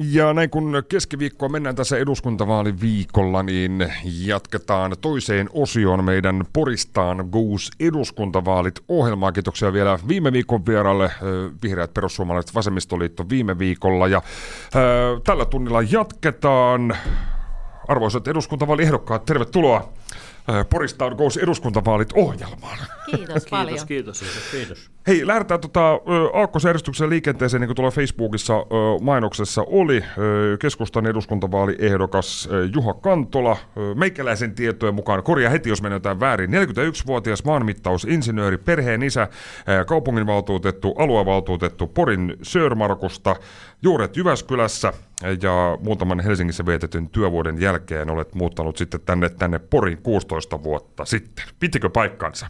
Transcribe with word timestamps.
Ja 0.00 0.32
näin 0.32 0.50
kun 0.50 0.82
keskiviikkoa 0.88 1.48
mennään 1.48 1.76
tässä 1.76 1.98
eduskuntavaaliviikolla, 1.98 3.42
niin 3.42 3.92
jatketaan 4.04 4.96
toiseen 5.00 5.48
osioon 5.52 6.04
meidän 6.04 6.44
Poristaan 6.52 7.28
Goose 7.32 7.72
eduskuntavaalit 7.80 8.80
ohjelmaa. 8.88 9.32
Kiitoksia 9.32 9.72
vielä 9.72 9.98
viime 10.08 10.32
viikon 10.32 10.66
vieralle, 10.66 11.10
Vihreät 11.62 11.94
perussuomalaiset 11.94 12.54
vasemmistoliitto 12.54 13.28
viime 13.28 13.58
viikolla. 13.58 14.08
Ja 14.08 14.22
ää, 14.74 14.82
tällä 15.24 15.44
tunnilla 15.44 15.82
jatketaan. 15.82 16.96
Arvoisat 17.88 18.28
eduskuntavaaliehdokkaat, 18.28 19.24
tervetuloa 19.24 19.92
Poristaan 20.70 21.16
Goes 21.16 21.36
eduskuntavaalit 21.36 22.12
ohjelmaan. 22.14 22.78
Kiitos 23.06 23.46
paljon. 23.50 23.86
Kiitos, 23.86 24.20
kiitos, 24.20 24.20
kiitos. 24.20 24.50
kiitos. 24.50 24.90
Hei, 25.06 25.26
lähdetään 25.26 25.60
tota, 25.60 26.00
aakkosjärjestyksen 26.32 27.10
liikenteeseen, 27.10 27.60
niin 27.60 27.68
kuin 27.68 27.76
tuolla 27.76 27.90
Facebookissa 27.90 28.54
mainoksessa 29.00 29.64
oli. 29.66 30.04
Keskustan 30.58 31.06
eduskuntavaaliehdokas 31.06 32.48
Juha 32.74 32.94
Kantola. 32.94 33.56
Meikäläisen 33.94 34.54
tietojen 34.54 34.94
mukaan, 34.94 35.22
korjaa 35.22 35.50
heti 35.50 35.68
jos 35.68 35.82
menetään 35.82 36.20
väärin, 36.20 36.50
41-vuotias 36.50 37.44
maanmittausinsinööri, 37.44 38.58
perheen 38.58 39.02
isä, 39.02 39.28
kaupunginvaltuutettu, 39.86 40.94
aluevaltuutettu 40.98 41.86
Porin 41.86 42.36
Sörmarkusta, 42.42 43.36
juuret 43.82 44.16
Jyväskylässä 44.16 44.92
ja 45.42 45.78
muutaman 45.80 46.20
Helsingissä 46.20 46.66
vietetyn 46.66 47.08
työvuoden 47.08 47.60
jälkeen 47.60 48.10
olet 48.10 48.34
muuttanut 48.34 48.76
sitten 48.76 49.00
tänne, 49.00 49.28
tänne 49.28 49.58
Porin 49.58 49.98
16 49.98 50.62
vuotta 50.62 51.04
sitten. 51.04 51.44
Pitikö 51.60 51.90
paikkansa? 51.90 52.46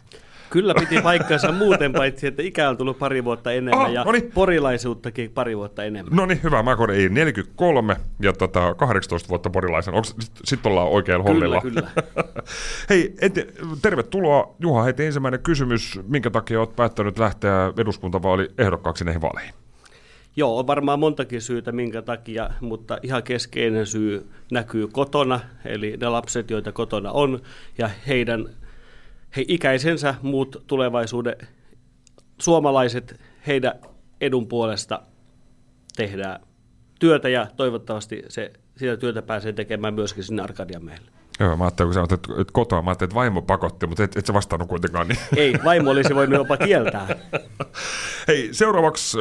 Kyllä 0.49 0.73
piti 0.79 1.01
paikkansa 1.01 1.51
muuten, 1.51 1.93
paitsi 1.93 2.27
että 2.27 2.41
ikä 2.41 2.69
on 2.69 2.77
tullut 2.77 2.99
pari 2.99 3.23
vuotta 3.23 3.51
enemmän 3.51 3.79
Aha, 3.79 3.89
ja 3.89 4.03
noniin. 4.03 4.31
porilaisuuttakin 4.33 5.31
pari 5.31 5.57
vuotta 5.57 5.83
enemmän. 5.83 6.15
No 6.15 6.25
niin, 6.25 6.43
hyvä. 6.43 6.63
Mä 6.63 6.77
ei 6.93 7.09
43 7.09 7.95
ja 8.21 8.33
tota, 8.33 8.75
18 8.75 9.29
vuotta 9.29 9.49
porilaisen. 9.49 9.93
Sitten 10.43 10.71
ollaan 10.71 10.87
oikealla 10.87 11.23
hollilla? 11.23 11.61
Kyllä, 11.61 11.81
kyllä. 11.81 12.03
Hei, 12.89 13.15
ente, 13.21 13.47
tervetuloa 13.81 14.55
Juha. 14.59 14.83
Heti 14.83 15.05
ensimmäinen 15.05 15.39
kysymys. 15.39 15.99
Minkä 16.07 16.29
takia 16.29 16.59
olet 16.59 16.75
päättänyt 16.75 17.19
lähteä 17.19 17.73
eduskuntavaali 17.77 18.51
ehdokkaaksi 18.57 19.05
näihin 19.05 19.21
vaaleihin? 19.21 19.53
Joo, 20.35 20.59
on 20.59 20.67
varmaan 20.67 20.99
montakin 20.99 21.41
syytä 21.41 21.71
minkä 21.71 22.01
takia, 22.01 22.49
mutta 22.61 22.97
ihan 23.03 23.23
keskeinen 23.23 23.85
syy 23.85 24.27
näkyy 24.51 24.87
kotona, 24.87 25.39
eli 25.65 25.97
ne 26.01 26.09
lapset, 26.09 26.49
joita 26.49 26.71
kotona 26.71 27.11
on, 27.11 27.39
ja 27.77 27.89
heidän 28.07 28.49
he 29.37 29.45
ikäisensä 29.47 30.15
muut 30.21 30.63
tulevaisuuden 30.67 31.35
suomalaiset, 32.41 33.21
heidän 33.47 33.73
edun 34.21 34.47
puolesta 34.47 35.01
tehdään 35.95 36.41
työtä 36.99 37.29
ja 37.29 37.47
toivottavasti 37.55 38.23
se, 38.29 38.53
sitä 38.77 38.97
työtä 38.97 39.21
pääsee 39.21 39.53
tekemään 39.53 39.93
myöskin 39.93 40.23
sinne 40.23 40.41
Arkadianmäelle. 40.41 41.16
Joo, 41.39 41.57
mä 41.57 41.63
ajattelin, 41.63 41.87
kun 41.87 41.93
sanoit, 41.93 42.11
että, 42.11 42.33
kotoa, 42.53 42.81
mä 42.81 42.89
ajattelin, 42.89 43.07
että 43.09 43.15
vaimo 43.15 43.41
pakotti, 43.41 43.87
mutta 43.87 44.03
et, 44.03 44.17
et 44.17 44.25
sä 44.25 44.33
vastannut 44.33 44.69
kuitenkaan. 44.69 45.07
Niin. 45.07 45.19
Ei, 45.37 45.53
vaimo 45.63 45.91
olisi 45.91 46.15
voinut 46.15 46.37
jopa 46.37 46.57
kieltää. 46.57 47.07
Hei, 48.27 48.49
seuraavaksi 48.51 49.17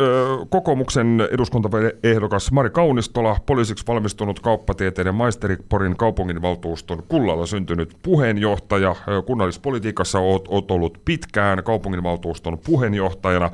kokoomuksen 0.49 1.29
eduskuntaehdokas 1.31 2.53
Mari 2.53 2.71
Kaunistola, 2.71 3.37
poliisiksi 3.47 3.87
valmistunut 3.87 4.41
kauppatieteiden 4.41 5.15
maisteri 5.15 5.57
Porin 5.69 5.97
kaupunginvaltuuston 5.97 7.03
kullalla 7.09 7.47
syntynyt 7.47 7.97
puheenjohtaja. 8.03 8.97
Kunnallispolitiikassa 9.27 10.19
oot, 10.19 10.45
oot 10.49 10.71
ollut 10.71 11.01
pitkään 11.05 11.65
kaupunginvaltuuston 11.65 12.59
puheenjohtajana. 12.59 13.51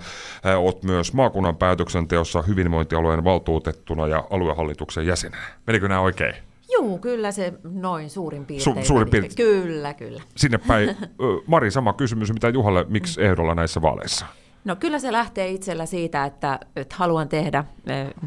Oot 0.58 0.82
myös 0.82 1.12
maakunnan 1.12 1.56
päätöksenteossa 1.56 2.42
hyvinvointialueen 2.42 3.24
valtuutettuna 3.24 4.06
ja 4.06 4.24
aluehallituksen 4.30 5.06
jäsenenä. 5.06 5.42
Menikö 5.66 5.88
nämä 5.88 6.00
oikein? 6.00 6.51
Joo, 6.72 6.98
kyllä 6.98 7.32
se 7.32 7.52
noin 7.64 8.10
suurin 8.10 8.46
piirtein. 8.46 8.76
Su- 8.76 8.84
suurin 8.84 9.10
piirtein. 9.10 9.36
Kyllä, 9.36 9.94
kyllä. 9.94 10.22
Sinne 10.36 10.58
päin. 10.58 10.96
Mari, 11.46 11.70
sama 11.70 11.92
kysymys 11.92 12.32
mitä 12.32 12.48
Juhalle, 12.48 12.86
miksi 12.88 13.22
ehdolla 13.22 13.54
näissä 13.54 13.82
vaaleissa? 13.82 14.26
No 14.64 14.76
kyllä 14.76 14.98
se 14.98 15.12
lähtee 15.12 15.48
itsellä 15.50 15.86
siitä, 15.86 16.24
että, 16.24 16.60
että 16.76 16.94
haluan 16.98 17.28
tehdä 17.28 17.64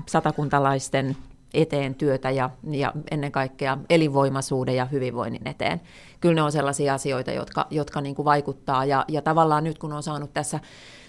satakuntalaisten 0.08 1.18
eteen 1.62 1.96
työtä 1.96 2.30
ja, 2.30 2.50
ja 2.72 2.94
ennen 3.12 3.32
kaikkea 3.32 3.78
elinvoimaisuuden 3.90 4.76
ja 4.76 4.86
hyvinvoinnin 4.86 5.48
eteen. 5.48 5.82
Kyllä 6.20 6.36
ne 6.36 6.42
on 6.42 6.52
sellaisia 6.52 6.94
asioita, 6.94 7.32
jotka, 7.32 7.68
jotka 7.70 8.02
niin 8.02 8.16
kuin 8.16 8.26
vaikuttaa 8.26 8.86
ja, 8.86 9.06
ja 9.08 9.22
tavallaan 9.22 9.64
nyt 9.64 9.78
kun 9.78 9.94
on 9.94 10.04
saanut 10.04 10.34
tässä 10.34 10.60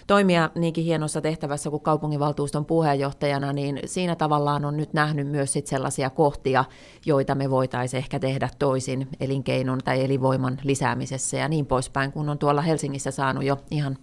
toimia 0.07 0.49
niinkin 0.55 0.83
hienossa 0.83 1.21
tehtävässä 1.21 1.69
kuin 1.69 1.83
kaupunginvaltuuston 1.83 2.65
puheenjohtajana, 2.65 3.53
niin 3.53 3.79
siinä 3.85 4.15
tavallaan 4.15 4.65
on 4.65 4.77
nyt 4.77 4.93
nähnyt 4.93 5.27
myös 5.27 5.53
sit 5.53 5.67
sellaisia 5.67 6.09
kohtia, 6.09 6.65
joita 7.05 7.35
me 7.35 7.49
voitaisiin 7.49 7.97
ehkä 7.97 8.19
tehdä 8.19 8.49
toisin 8.59 9.07
elinkeinon 9.19 9.79
tai 9.85 10.03
elinvoiman 10.05 10.59
lisäämisessä 10.63 11.37
ja 11.37 11.47
niin 11.47 11.65
poispäin, 11.65 12.11
kun 12.11 12.29
on 12.29 12.37
tuolla 12.37 12.61
Helsingissä 12.61 13.11
saanut 13.11 13.43
jo 13.43 13.57
ihan 13.71 13.97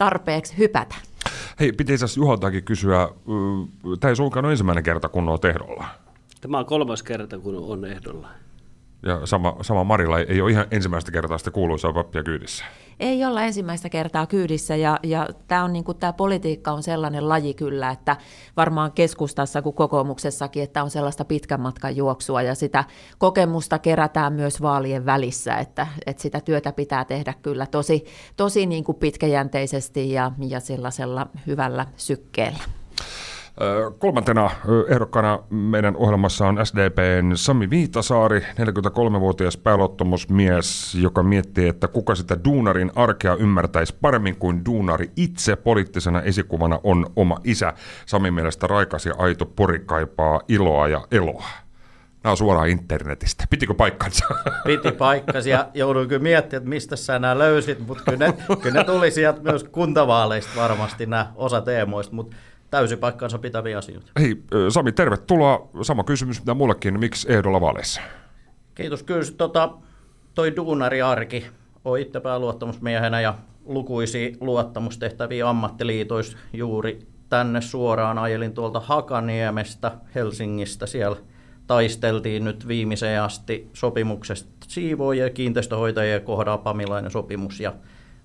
tarpeeksi 0.00 0.58
hypätä. 0.58 0.94
Hei, 1.60 1.72
pitäisi 1.72 2.20
Juholtakin 2.20 2.64
kysyä, 2.64 3.08
tämä 4.00 4.08
ei 4.08 4.16
suinkaan 4.16 4.44
ole 4.44 4.52
ensimmäinen 4.52 4.84
kerta, 4.84 5.08
kun 5.08 5.28
on 5.28 5.38
ehdolla. 5.48 5.84
Tämä 6.40 6.58
on 6.58 6.66
kolmas 6.66 7.02
kerta, 7.02 7.38
kun 7.38 7.56
on 7.56 7.84
ehdolla. 7.84 8.28
Ja 9.02 9.26
sama, 9.26 9.56
sama 9.62 9.84
Marilla 9.84 10.18
ei, 10.18 10.40
ole 10.40 10.50
ihan 10.50 10.66
ensimmäistä 10.70 11.12
kertaa 11.12 11.38
sitä 11.38 11.50
kuuluisaa 11.50 11.92
pappia 11.92 12.22
kyydissä. 12.22 12.64
Ei 13.00 13.24
olla 13.24 13.42
ensimmäistä 13.42 13.88
kertaa 13.88 14.26
kyydissä 14.26 14.76
ja, 14.76 14.98
ja 15.02 15.28
tämä, 15.48 15.64
on, 15.64 15.72
niin 15.72 15.84
kuin, 15.84 15.98
tämä 15.98 16.12
politiikka 16.12 16.72
on 16.72 16.82
sellainen 16.82 17.28
laji 17.28 17.54
kyllä, 17.54 17.90
että 17.90 18.16
varmaan 18.56 18.92
keskustassa 18.92 19.62
kuin 19.62 19.74
kokoomuksessakin, 19.74 20.62
että 20.62 20.82
on 20.82 20.90
sellaista 20.90 21.24
pitkän 21.24 21.60
matkan 21.60 21.96
juoksua 21.96 22.42
ja 22.42 22.54
sitä 22.54 22.84
kokemusta 23.18 23.78
kerätään 23.78 24.32
myös 24.32 24.62
vaalien 24.62 25.06
välissä, 25.06 25.56
että, 25.56 25.86
että 26.06 26.22
sitä 26.22 26.40
työtä 26.40 26.72
pitää 26.72 27.04
tehdä 27.04 27.34
kyllä 27.42 27.66
tosi, 27.66 28.04
tosi 28.36 28.66
niin 28.66 28.84
kuin 28.84 28.98
pitkäjänteisesti 28.98 30.12
ja, 30.12 30.32
ja 30.48 30.60
sellaisella 30.60 31.26
hyvällä 31.46 31.86
sykkeellä. 31.96 32.64
Kolmantena 33.98 34.50
ehdokkaana 34.88 35.38
meidän 35.50 35.96
ohjelmassa 35.96 36.46
on 36.46 36.66
SDPn 36.66 37.32
Sami 37.34 37.70
Viitasaari, 37.70 38.40
43-vuotias 38.40 39.56
pääluottamusmies, 39.56 40.94
joka 40.94 41.22
miettii, 41.22 41.68
että 41.68 41.88
kuka 41.88 42.14
sitä 42.14 42.36
duunarin 42.44 42.90
arkea 42.94 43.34
ymmärtäisi 43.34 43.96
paremmin 44.00 44.36
kuin 44.36 44.64
duunari 44.64 45.10
itse. 45.16 45.56
Poliittisena 45.56 46.22
esikuvana 46.22 46.80
on 46.84 47.06
oma 47.16 47.38
isä. 47.44 47.72
Sami 48.06 48.30
mielestä 48.30 48.66
raikas 48.66 49.06
ja 49.06 49.14
aito 49.18 49.46
pori 49.46 49.78
kaipaa 49.78 50.40
iloa 50.48 50.88
ja 50.88 51.06
eloa. 51.10 51.44
Nämä 52.24 52.30
on 52.30 52.36
suoraan 52.36 52.68
internetistä. 52.68 53.44
Pitikö 53.50 53.74
paikkansa? 53.74 54.24
Piti 54.66 54.92
paikkansa 54.92 55.48
ja 55.48 55.68
jouduin 55.74 56.08
kyllä 56.08 56.22
miettimään, 56.22 56.62
että 56.62 56.68
mistä 56.68 56.96
sä 56.96 57.18
nämä 57.18 57.38
löysit, 57.38 57.86
mutta 57.86 58.04
kyllä 58.04 58.26
ne, 58.26 58.34
kyllä 58.62 58.78
ne 58.78 58.84
tuli 58.84 59.10
sieltä 59.10 59.40
myös 59.42 59.64
kuntavaaleista 59.64 60.60
varmasti 60.60 61.06
nämä 61.06 61.32
osa 61.34 61.60
teemoista, 61.60 62.14
mutta 62.14 62.36
täysin 62.70 62.98
paikkansa 62.98 63.38
pitäviä 63.38 63.78
asioita. 63.78 64.12
Hei 64.20 64.42
Sami, 64.68 64.92
tervetuloa. 64.92 65.68
Sama 65.82 66.04
kysymys 66.04 66.40
mitä 66.40 66.54
mullekin. 66.54 67.00
Miksi 67.00 67.32
ehdolla 67.32 67.60
vaaleissa? 67.60 68.00
Kiitos. 68.74 69.02
Kyllä 69.02 69.22
tota, 69.36 69.70
toi 70.34 70.56
duunariarki 70.56 71.46
on 71.84 71.98
itse 71.98 72.20
pääluottamusmiehenä 72.20 73.20
ja 73.20 73.34
lukuisia 73.64 74.36
luottamustehtäviä 74.40 75.48
ammattiliitoissa 75.48 76.38
juuri 76.52 76.98
tänne 77.28 77.60
suoraan 77.60 78.18
ajelin 78.18 78.52
tuolta 78.52 78.80
Hakaniemestä 78.80 79.92
Helsingistä. 80.14 80.86
Siellä 80.86 81.16
taisteltiin 81.66 82.44
nyt 82.44 82.68
viimeiseen 82.68 83.22
asti 83.22 83.70
sopimuksesta 83.72 84.50
siivoojia 84.68 85.24
ja 85.24 85.30
kiinteistöhoitajien 85.30 86.22
kohdalla 86.22 86.58
pamilainen 86.58 87.10
sopimus 87.10 87.60
ja 87.60 87.72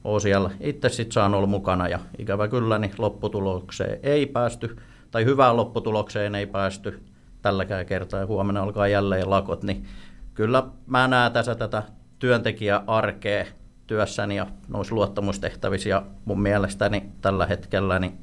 olen 0.05 0.21
siellä 0.21 0.51
itse 0.59 0.89
sitten 0.89 1.13
saanut 1.13 1.37
olla 1.37 1.47
mukana 1.47 1.87
ja 1.87 1.99
ikävä 2.17 2.47
kyllä 2.47 2.77
niin 2.77 2.91
lopputulokseen 2.97 3.99
ei 4.03 4.25
päästy, 4.25 4.77
tai 5.11 5.25
hyvään 5.25 5.57
lopputulokseen 5.57 6.35
ei 6.35 6.45
päästy 6.45 7.03
tälläkään 7.41 7.85
kertaa 7.85 8.19
ja 8.19 8.25
huomenna 8.25 8.63
alkaa 8.63 8.87
jälleen 8.87 9.29
lakot, 9.29 9.63
niin 9.63 9.85
kyllä 10.33 10.63
mä 10.87 11.07
näen 11.07 11.31
tässä 11.31 11.55
tätä 11.55 11.83
työntekijäarkea 12.19 13.45
työssäni 13.87 14.35
ja 14.35 14.47
noissa 14.67 14.95
luottamustehtävissä 14.95 15.89
ja 15.89 16.03
mun 16.25 16.41
mielestäni 16.41 17.03
tällä 17.21 17.45
hetkellä 17.45 17.99
niin 17.99 18.17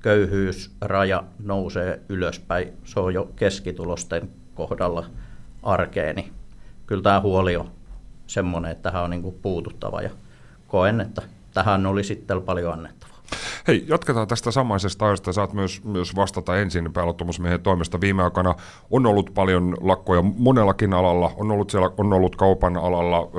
köyhyysraja 0.00 1.24
nousee 1.38 2.00
ylöspäin. 2.08 2.72
Se 2.84 3.00
on 3.00 3.14
jo 3.14 3.30
keskitulosten 3.36 4.30
kohdalla 4.54 5.06
arkeeni. 5.62 6.32
Kyllä 6.86 7.02
tämä 7.02 7.20
huoli 7.20 7.56
on 7.56 7.70
semmoinen, 8.26 8.70
että 8.70 8.82
tähän 8.82 9.04
on 9.04 9.10
niin 9.10 9.38
puututtava 9.42 10.02
ja 10.02 10.10
koen, 10.74 11.00
että 11.00 11.22
tähän 11.52 11.86
oli 11.86 12.04
sitten 12.04 12.42
paljon 12.42 12.72
annettavaa. 12.72 13.13
Hei, 13.68 13.84
jatketaan 13.88 14.28
tästä 14.28 14.50
samaisesta 14.50 15.06
ajasta. 15.06 15.32
Saat 15.32 15.52
myös, 15.52 15.84
myös 15.84 16.16
vastata 16.16 16.56
ensin 16.56 16.92
pääluottamusmiehen 16.92 17.60
toimesta. 17.60 18.00
Viime 18.00 18.22
aikana 18.22 18.54
on 18.90 19.06
ollut 19.06 19.30
paljon 19.34 19.76
lakkoja 19.80 20.22
monellakin 20.22 20.92
alalla. 20.92 21.32
On 21.36 21.50
ollut, 21.50 21.70
siellä, 21.70 21.90
on 21.98 22.12
ollut 22.12 22.36
kaupan 22.36 22.76
alalla, 22.76 23.30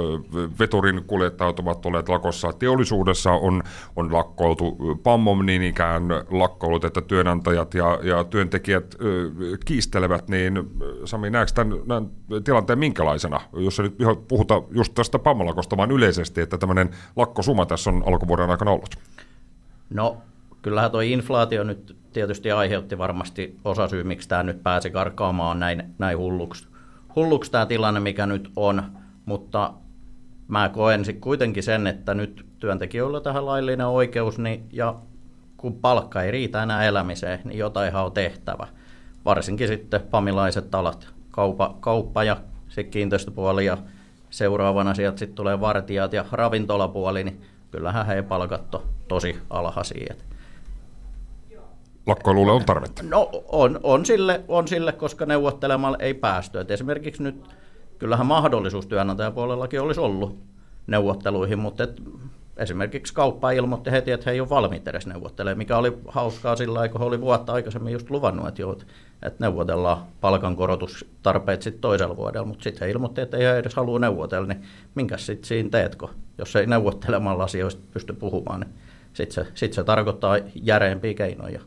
veturin 0.60 1.04
kuljettajat 1.08 1.60
ovat 1.60 1.86
olleet 1.86 2.10
lakossa. 2.10 2.54
Teollisuudessa 2.54 3.32
on, 3.32 3.64
on 3.96 4.14
lakkoiltu. 4.14 4.78
Pammom 5.04 5.46
niin 5.46 5.64
ikään 5.64 6.04
lakkoilut, 6.30 6.86
että 6.86 7.02
työnantajat 7.02 7.74
ja, 7.74 8.00
ja 8.04 8.24
työntekijät 8.24 8.96
kiistelevät. 9.66 10.28
Niin 10.28 10.54
Sami, 11.06 11.30
näetkö 11.30 11.54
tämän, 11.56 11.80
tämän 11.88 12.10
tilanteen 12.44 12.80
minkälaisena? 12.80 13.42
Jos 13.54 13.80
nyt 13.80 13.96
puhuta 14.28 14.62
just 14.72 14.94
tästä 14.94 15.20
Pammolakosta, 15.20 15.78
vaan 15.78 15.92
yleisesti, 15.92 16.42
että 16.42 16.58
tämmöinen 16.58 16.90
lakkosuma 17.16 17.66
tässä 17.66 17.90
on 17.90 18.04
alkuvuoden 18.06 18.50
aikana 18.50 18.72
ollut. 18.72 18.96
No, 19.90 20.18
kyllähän 20.62 20.92
tuo 20.92 21.02
inflaatio 21.02 21.64
nyt 21.64 21.98
tietysti 22.14 22.52
aiheutti 22.52 22.98
varmasti 22.98 23.60
osasyy, 23.66 24.04
miksi 24.04 24.30
tämä 24.30 24.44
nyt 24.44 24.64
pääsi 24.64 24.90
karkaamaan 24.90 25.60
näin, 25.60 25.84
näin 25.98 26.18
hulluksi. 26.18 26.68
Hulluksi 27.16 27.52
tämä 27.52 27.66
tilanne, 27.66 28.00
mikä 28.00 28.26
nyt 28.26 28.52
on, 28.56 28.84
mutta 29.26 29.74
mä 30.48 30.70
koen 30.70 31.04
kuitenkin 31.20 31.64
sen, 31.64 31.88
että 31.88 32.14
nyt 32.14 32.46
työntekijöillä 32.60 33.22
tähän 33.22 33.46
laillinen 33.46 33.88
oikeus, 33.88 34.40
niin, 34.40 34.64
ja 34.72 34.96
kun 35.58 35.80
palkka 35.80 36.22
ei 36.24 36.32
riitä 36.32 36.64
enää 36.64 36.84
elämiseen, 36.84 37.40
niin 37.44 37.58
jotain 37.58 37.96
on 37.96 38.12
tehtävä. 38.12 38.68
Varsinkin 39.26 39.68
sitten 39.68 40.02
pamilaiset 40.02 40.76
alat, 40.76 41.08
kaupa, 41.32 41.78
kauppa 41.80 42.24
ja 42.24 42.38
sitten 42.68 42.92
kiinteistöpuoli 42.92 43.66
ja 43.66 43.78
seuraavana 44.30 44.94
sieltä 44.94 45.18
sitten 45.18 45.36
tulee 45.36 45.60
vartijat 45.60 46.14
ja 46.14 46.26
ravintolapuoli, 46.32 47.24
niin 47.24 47.42
kyllähän 47.72 48.06
he 48.06 48.22
palkat 48.22 48.76
tosi 49.08 49.40
alhaisia. 49.50 50.16
Lakkoilulle 52.08 52.52
on 52.52 52.66
tarvetta? 52.66 53.04
No 53.04 53.30
on, 53.48 53.80
on, 53.84 54.06
sille, 54.06 54.42
on 54.48 54.68
sille, 54.68 54.92
koska 54.92 55.26
neuvottelemalla 55.26 55.98
ei 56.00 56.14
päästy. 56.14 56.60
Et 56.60 56.72
esimerkiksi 56.72 57.24
nyt 57.24 57.48
kyllähän 58.00 58.26
mahdollisuus 58.26 58.88
työnantajapuolellakin 58.88 59.82
olisi 59.82 60.00
ollut 60.00 60.40
neuvotteluihin, 60.88 61.60
mutta 61.60 61.84
et 61.84 62.02
esimerkiksi 62.58 63.14
kauppa 63.14 63.52
ilmoitti 63.52 63.92
heti, 63.92 64.12
että 64.12 64.24
he 64.26 64.32
ei 64.32 64.40
ole 64.40 64.50
valmiit 64.50 64.88
edes 64.88 65.08
neuvottelemaan, 65.08 65.58
mikä 65.58 65.78
oli 65.78 65.98
hauskaa 66.08 66.56
sillä 66.56 66.80
aikaa, 66.80 66.92
kun 66.92 67.02
he 67.02 67.08
oli 67.08 67.22
vuotta 67.22 67.54
aikaisemmin 67.54 67.94
just 67.94 68.10
luvannut, 68.10 68.48
että, 68.48 68.62
joo, 68.62 68.78
että 69.28 69.44
neuvotellaan 69.44 70.04
palkankorotustarpeet 70.22 71.62
sitten 71.62 71.82
toisella 71.82 72.18
vuodella, 72.18 72.48
mutta 72.48 72.64
sitten 72.64 72.86
he 72.86 72.92
ilmoitti, 72.92 73.22
että 73.22 73.38
ei 73.38 73.46
edes 73.46 73.76
halua 73.76 74.00
neuvotella, 74.00 74.48
niin 74.48 74.64
minkä 74.96 75.18
sitten 75.18 75.48
siinä 75.48 75.70
teetkö, 75.70 76.08
jos 76.38 76.56
ei 76.56 76.66
neuvottelemalla 76.66 77.44
asioista 77.44 77.82
pysty 77.94 78.14
puhumaan, 78.14 78.60
niin 78.60 78.74
sitten 79.14 79.46
se, 79.46 79.52
sit 79.54 79.74
se 79.74 79.84
tarkoittaa 79.84 80.38
järeempiä 80.56 81.14
keinoja. 81.14 81.60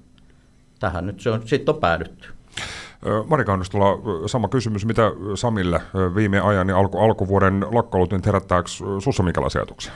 Tähän 0.81 1.07
nyt 1.07 1.21
se 1.21 1.31
on, 1.31 1.49
sitten 1.49 1.75
on 1.75 1.81
päädytty. 1.81 2.29
Mari 3.27 3.45
Kannustola, 3.45 3.99
sama 4.27 4.49
kysymys, 4.49 4.87
mitä 4.87 5.03
Samille 5.35 5.81
viime 6.15 6.41
ajan 6.41 6.69
ja 6.69 6.79
alku, 6.79 6.99
alkuvuoden 6.99 7.67
lakkoulut, 7.71 8.11
niin 8.11 8.23
herättääkö 8.27 8.69
sinussa 8.69 9.23
minkälaisia 9.23 9.61
ajatuksia? 9.61 9.93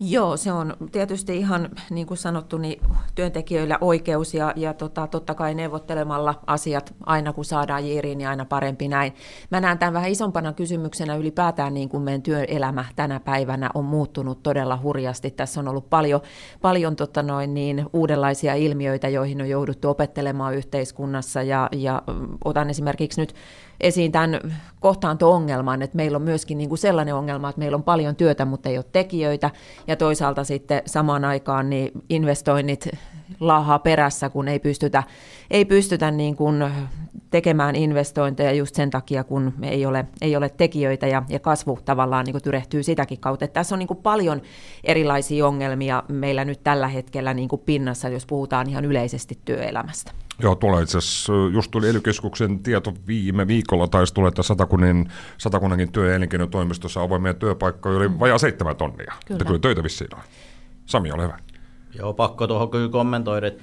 Joo, 0.00 0.36
se 0.36 0.52
on 0.52 0.76
tietysti 0.92 1.36
ihan 1.36 1.68
niin 1.90 2.06
kuin 2.06 2.18
sanottu, 2.18 2.58
niin 2.58 2.80
työntekijöillä 3.14 3.78
oikeus 3.80 4.34
ja, 4.34 4.52
ja 4.56 4.74
tota, 4.74 5.06
totta 5.06 5.34
kai 5.34 5.54
neuvottelemalla 5.54 6.42
asiat 6.46 6.94
aina 7.06 7.32
kun 7.32 7.44
saadaan 7.44 7.86
jiiriin, 7.86 8.18
niin 8.18 8.28
aina 8.28 8.44
parempi 8.44 8.88
näin. 8.88 9.14
Mä 9.50 9.60
näen 9.60 9.78
tämän 9.78 9.94
vähän 9.94 10.10
isompana 10.10 10.52
kysymyksenä 10.52 11.16
ylipäätään 11.16 11.74
niin 11.74 11.88
kuin 11.88 12.02
meidän 12.02 12.22
työelämä 12.22 12.84
tänä 12.96 13.20
päivänä 13.20 13.70
on 13.74 13.84
muuttunut 13.84 14.42
todella 14.42 14.78
hurjasti. 14.82 15.30
Tässä 15.30 15.60
on 15.60 15.68
ollut 15.68 15.90
paljon, 15.90 16.20
paljon 16.62 16.96
tota 16.96 17.22
noin, 17.22 17.54
niin, 17.54 17.86
uudenlaisia 17.92 18.54
ilmiöitä, 18.54 19.08
joihin 19.08 19.40
on 19.40 19.48
jouduttu 19.48 19.88
opettelemaan 19.88 20.54
yhteiskunnassa 20.54 21.42
ja, 21.42 21.68
ja 21.72 22.02
otan 22.44 22.70
esimerkiksi 22.70 23.20
nyt 23.20 23.34
esiin 23.80 24.12
tämän 24.12 24.40
kohtaanto-ongelman, 24.80 25.82
että 25.82 25.96
meillä 25.96 26.16
on 26.16 26.22
myöskin 26.22 26.58
niin 26.58 26.68
kuin 26.68 26.78
sellainen 26.78 27.14
ongelma, 27.14 27.48
että 27.48 27.58
meillä 27.58 27.76
on 27.76 27.82
paljon 27.82 28.16
työtä, 28.16 28.44
mutta 28.44 28.68
ei 28.68 28.78
ole 28.78 28.84
tekijöitä, 28.92 29.50
ja 29.86 29.96
toisaalta 29.96 30.44
sitten 30.44 30.82
samaan 30.86 31.24
aikaan 31.24 31.70
niin 31.70 31.90
investoinnit 32.08 32.88
laahaa 33.40 33.78
perässä, 33.78 34.30
kun 34.30 34.48
ei 34.48 34.58
pystytä, 34.58 35.02
ei 35.50 35.64
pystytä 35.64 36.10
niin 36.10 36.36
kuin 36.36 36.64
tekemään 37.30 37.76
investointeja 37.76 38.52
just 38.52 38.74
sen 38.74 38.90
takia, 38.90 39.24
kun 39.24 39.52
ei 39.62 39.86
ole, 39.86 40.06
ei 40.20 40.36
ole 40.36 40.48
tekijöitä 40.48 41.06
ja, 41.06 41.22
ja 41.28 41.38
kasvu 41.38 41.78
tavallaan 41.84 42.24
niin 42.24 42.32
kuin 42.32 42.42
tyrehtyy 42.42 42.82
sitäkin 42.82 43.20
kautta. 43.20 43.44
Että 43.44 43.60
tässä 43.60 43.74
on 43.74 43.78
niin 43.78 43.86
kuin 43.86 44.02
paljon 44.02 44.42
erilaisia 44.84 45.46
ongelmia 45.46 46.02
meillä 46.08 46.44
nyt 46.44 46.60
tällä 46.64 46.88
hetkellä 46.88 47.34
niin 47.34 47.48
kuin 47.48 47.62
pinnassa, 47.66 48.08
jos 48.08 48.26
puhutaan 48.26 48.68
ihan 48.68 48.84
yleisesti 48.84 49.38
työelämästä. 49.44 50.12
Joo, 50.42 50.54
tuolla 50.54 50.80
itse 50.80 50.98
asiassa 50.98 51.32
just 51.52 51.70
tuli 51.70 51.88
ely 51.88 52.00
tieto 52.62 52.94
viime 53.06 53.46
viikolla, 53.46 53.88
taisi 53.88 54.14
tulla, 54.14 54.28
että 54.28 54.42
Satakunnan, 54.42 55.12
Satakunnankin 55.38 55.92
työ- 55.92 56.08
ja 56.08 56.14
elinkeinotoimistossa 56.14 57.02
avoimia 57.02 57.34
työpaikkoja 57.34 57.96
oli 57.96 58.08
mm. 58.08 58.18
vajaa 58.18 58.38
seitsemän 58.38 58.76
tonnia. 58.76 59.12
Kyllä. 59.26 59.36
Että 59.36 59.44
kyllä 59.44 59.58
töitä 59.58 59.82
vissiin 59.82 60.14
on. 60.14 60.20
Sami, 60.86 61.12
ole 61.12 61.22
hyvä. 61.22 61.38
Joo, 61.94 62.12
pakko 62.12 62.46
tuohon 62.46 62.70
kyllä 62.70 62.88
kommentoida, 62.88 63.46
että 63.46 63.62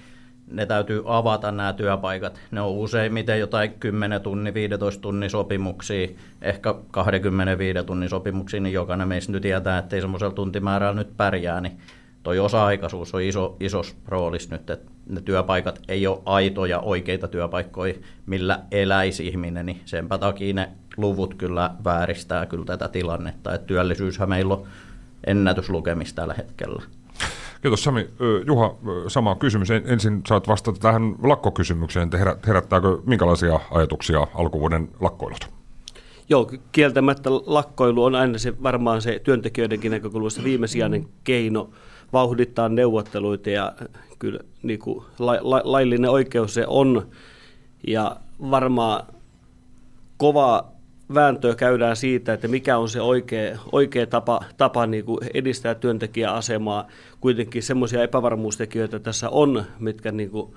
ne 0.52 0.66
täytyy 0.66 1.04
avata 1.06 1.52
nämä 1.52 1.74
työpaikat. 1.74 2.40
Ne 2.52 2.62
on 2.62 2.72
useimmiten 2.72 3.40
jotain 3.40 3.74
10 3.80 4.22
tunnin, 4.22 4.54
15 4.54 5.02
tunnin 5.02 5.30
sopimuksia, 5.30 6.08
ehkä 6.42 6.76
25 6.92 7.84
tunnin 7.84 8.10
sopimuksia, 8.10 8.60
niin 8.60 8.74
jokainen 8.74 9.08
meistä 9.08 9.32
nyt 9.32 9.42
tietää, 9.42 9.78
että 9.78 9.96
ei 9.96 10.02
semmoisella 10.02 10.34
tuntimäärällä 10.34 10.94
nyt 10.96 11.18
pärjää, 11.18 11.62
niin 11.62 11.78
toi 12.24 12.40
osa-aikaisuus 12.40 13.16
on 13.16 13.22
iso, 13.22 13.58
isos 13.60 13.98
roolissa 14.08 14.56
nyt, 14.56 14.70
että 14.70 14.92
ne 15.10 15.22
työpaikat 15.22 15.80
ei 15.88 16.08
ole 16.08 16.22
aitoja 16.26 16.80
oikeita 16.80 17.28
työpaikkoja, 17.28 17.94
millä 18.26 18.60
eläisi 18.72 19.28
ihminen, 19.28 19.66
niin 19.66 19.82
senpä 19.86 20.18
takia 20.18 20.54
ne 20.54 20.70
luvut 20.98 21.34
kyllä 21.34 21.72
vääristää 21.84 22.46
kyllä 22.46 22.66
tätä 22.66 22.88
tilannetta, 22.88 23.54
että 23.54 23.68
työllisyyshän 23.68 24.30
meillä 24.30 24.54
on 24.54 24.68
ennätyslukemista 25.28 26.22
tällä 26.22 26.34
hetkellä. 26.34 26.84
Kiitos 27.64 27.84
Sami. 27.84 28.10
Juha, 28.46 28.76
sama 29.08 29.36
kysymys. 29.36 29.72
Ensin 29.72 30.22
saat 30.28 30.48
vastata 30.48 30.80
tähän 30.80 31.16
lakkokysymykseen, 31.24 32.10
herättääkö 32.48 32.98
minkälaisia 33.06 33.60
ajatuksia 33.72 34.28
alkuvuoden 34.34 34.90
lakkoilut? 35.00 35.50
Joo, 36.30 36.52
kieltämättä 36.72 37.30
lakkoilu 37.32 38.04
on 38.04 38.16
aina 38.16 38.38
se 38.38 38.64
varmaan 38.64 39.02
se 39.02 39.20
työntekijöidenkin 39.24 39.92
näkökulmasta 39.92 40.44
viimesijainen 40.44 41.08
keino 41.24 41.70
vauhdittaa 42.14 42.70
neuvotteluita 42.70 43.50
ja 43.50 43.74
kyllä 44.20 44.40
niin 44.64 44.80
kuin 44.80 45.06
la, 45.20 45.38
la, 45.42 45.62
laillinen 45.64 46.10
oikeus 46.10 46.54
se 46.54 46.68
on 46.68 47.08
ja 47.88 48.16
varmaan 48.52 49.04
kova 50.18 50.73
vääntöä 51.14 51.56
käydään 51.56 51.96
siitä, 51.96 52.34
että 52.34 52.48
mikä 52.48 52.78
on 52.78 52.90
se 52.90 53.02
oikea, 53.02 53.60
oikea 53.72 54.08
tapa, 54.08 54.42
tapa 54.58 54.86
niin 54.86 55.06
kuin 55.06 55.20
edistää 55.34 55.76
työntekijäasemaa. 55.76 56.88
Kuitenkin 57.22 57.64
semmoisia 57.64 58.04
epävarmuustekijöitä 58.04 59.00
tässä 59.00 59.30
on, 59.30 59.64
mitkä 59.80 60.12
niin 60.12 60.30
kuin 60.30 60.54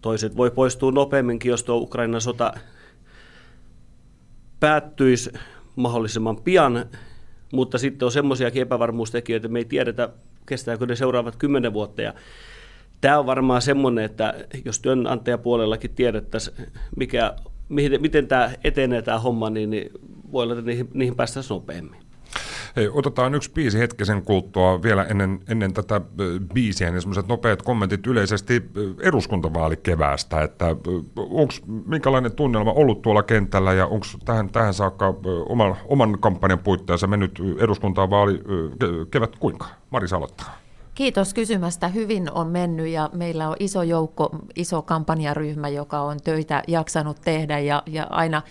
toiset 0.00 0.36
voi 0.36 0.50
poistua 0.50 0.92
nopeamminkin, 0.92 1.50
jos 1.50 1.64
tuo 1.64 1.76
Ukrainan 1.76 2.20
sota 2.20 2.52
päättyisi 4.60 5.30
mahdollisimman 5.76 6.36
pian, 6.42 6.84
mutta 7.52 7.78
sitten 7.78 8.06
on 8.06 8.12
semmoisiakin 8.12 8.62
epävarmuustekijöitä, 8.62 9.46
että 9.46 9.52
me 9.52 9.58
ei 9.58 9.64
tiedetä, 9.64 10.08
kestääkö 10.46 10.86
ne 10.86 10.96
seuraavat 10.96 11.36
kymmenen 11.36 11.72
vuotta. 11.72 12.02
Ja 12.02 12.14
tämä 13.00 13.18
on 13.18 13.26
varmaan 13.26 13.62
semmoinen, 13.62 14.04
että 14.04 14.34
jos 14.64 14.80
työnantajapuolellakin 14.80 15.94
tiedettäisiin, 15.94 16.56
mikä 16.96 17.34
miten, 17.68 18.00
miten 18.00 18.28
tämä 18.28 18.50
etenee 18.64 19.02
tämä 19.02 19.18
homma, 19.18 19.50
niin, 19.50 19.70
niin 19.70 19.90
voi 20.32 20.42
olla, 20.42 20.52
että 20.54 20.66
niihin, 20.66 20.88
niihin 20.94 21.16
päästäisiin 21.16 21.54
nopeammin. 21.54 22.06
Hei, 22.76 22.88
otetaan 22.92 23.34
yksi 23.34 23.52
biisi 23.52 23.78
hetkisen 23.78 24.22
kulttua 24.22 24.82
vielä 24.82 25.04
ennen, 25.04 25.40
ennen 25.48 25.72
tätä 25.72 26.00
biisiä, 26.54 26.90
niin 26.90 27.00
semmoiset 27.00 27.28
nopeat 27.28 27.62
kommentit 27.62 28.06
yleisesti 28.06 28.62
eduskuntavaalikeväästä, 29.00 30.42
että 30.42 30.66
onko 31.16 31.54
minkälainen 31.86 32.32
tunnelma 32.32 32.72
ollut 32.72 33.02
tuolla 33.02 33.22
kentällä 33.22 33.72
ja 33.72 33.86
onko 33.86 34.06
tähän, 34.24 34.50
tähän 34.50 34.74
saakka 34.74 35.14
oman, 35.48 35.76
oman 35.84 36.18
kampanjan 36.20 36.58
puitteissa 36.58 37.06
mennyt 37.06 37.42
eduskuntavaali 37.58 38.42
kevät 39.10 39.36
kuinka? 39.36 39.66
Mari 39.90 40.06
aloittaa. 40.12 40.65
Kiitos 40.96 41.34
kysymästä. 41.34 41.88
Hyvin 41.88 42.32
on 42.32 42.46
mennyt 42.46 42.88
ja 42.88 43.10
meillä 43.12 43.48
on 43.48 43.56
iso 43.60 43.82
joukko, 43.82 44.30
iso 44.54 44.82
kampanjaryhmä, 44.82 45.68
joka 45.68 46.00
on 46.00 46.20
töitä 46.24 46.62
jaksanut 46.68 47.20
tehdä 47.24 47.58
ja, 47.58 47.82
ja 47.86 48.06
aina, 48.10 48.42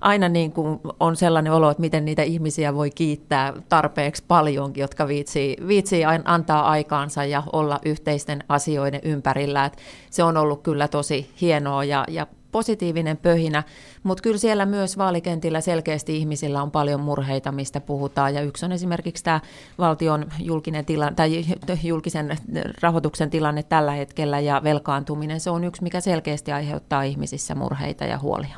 aina 0.00 0.28
niin 0.28 0.52
kuin 0.52 0.80
on 1.00 1.16
sellainen 1.16 1.52
olo, 1.52 1.70
että 1.70 1.80
miten 1.80 2.04
niitä 2.04 2.22
ihmisiä 2.22 2.74
voi 2.74 2.90
kiittää 2.90 3.52
tarpeeksi 3.68 4.24
paljonkin, 4.28 4.80
jotka 4.80 5.08
viitsii, 5.08 5.56
viitsii 5.68 6.04
antaa 6.24 6.70
aikaansa 6.70 7.24
ja 7.24 7.42
olla 7.52 7.80
yhteisten 7.84 8.44
asioiden 8.48 9.00
ympärillä. 9.04 9.64
Et 9.64 9.78
se 10.10 10.22
on 10.22 10.36
ollut 10.36 10.62
kyllä 10.62 10.88
tosi 10.88 11.30
hienoa 11.40 11.84
ja, 11.84 12.04
ja 12.08 12.26
positiivinen 12.54 13.16
pöhinä, 13.16 13.62
mutta 14.02 14.22
kyllä 14.22 14.38
siellä 14.38 14.66
myös 14.66 14.98
vaalikentillä 14.98 15.60
selkeästi 15.60 16.16
ihmisillä 16.16 16.62
on 16.62 16.70
paljon 16.70 17.00
murheita, 17.00 17.52
mistä 17.52 17.80
puhutaan. 17.80 18.34
Ja 18.34 18.42
yksi 18.42 18.64
on 18.64 18.72
esimerkiksi 18.72 19.24
tämä 19.24 19.40
valtion 19.78 20.26
julkinen 20.40 20.84
tila, 20.84 21.10
tai 21.16 21.44
julkisen 21.84 22.36
rahoituksen 22.80 23.30
tilanne 23.30 23.62
tällä 23.62 23.92
hetkellä 23.92 24.40
ja 24.40 24.60
velkaantuminen. 24.64 25.40
Se 25.40 25.50
on 25.50 25.64
yksi, 25.64 25.82
mikä 25.82 26.00
selkeästi 26.00 26.52
aiheuttaa 26.52 27.02
ihmisissä 27.02 27.54
murheita 27.54 28.04
ja 28.04 28.18
huolia. 28.18 28.56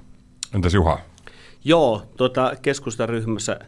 Entäs 0.54 0.74
Juha? 0.74 0.98
Joo, 1.64 2.02
tuota, 2.16 2.52
keskustaryhmässä, 2.62 3.60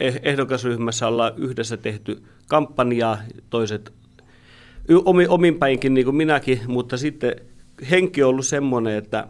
eh, 0.00 0.20
ehdokasryhmässä 0.22 1.08
ollaan 1.08 1.32
yhdessä 1.36 1.76
tehty 1.76 2.22
kampanjaa, 2.48 3.18
toiset 3.50 3.92
omin, 5.04 5.28
omin 5.28 5.58
päinkin 5.58 5.94
niin 5.94 6.04
kuin 6.04 6.16
minäkin, 6.16 6.60
mutta 6.66 6.96
sitten 6.96 7.34
henki 7.90 8.22
on 8.22 8.30
ollut 8.30 8.46
semmoinen, 8.46 8.96
että 8.96 9.26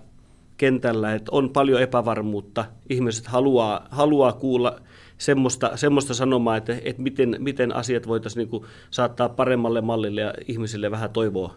kentällä, 0.62 1.14
että 1.14 1.28
on 1.32 1.50
paljon 1.50 1.82
epävarmuutta. 1.82 2.64
Ihmiset 2.88 3.26
haluaa, 3.26 3.86
haluaa 3.90 4.32
kuulla 4.32 4.80
semmoista, 5.18 5.76
semmoista 5.76 6.14
sanomaa, 6.14 6.56
että, 6.56 6.76
että 6.84 7.02
miten, 7.02 7.36
miten 7.38 7.76
asiat 7.76 8.06
voitaisiin 8.08 8.40
niin 8.40 8.48
kuin 8.48 8.64
saattaa 8.90 9.28
paremmalle 9.28 9.80
mallille 9.80 10.20
ja 10.20 10.34
ihmisille 10.48 10.90
vähän 10.90 11.10
toivoa 11.10 11.54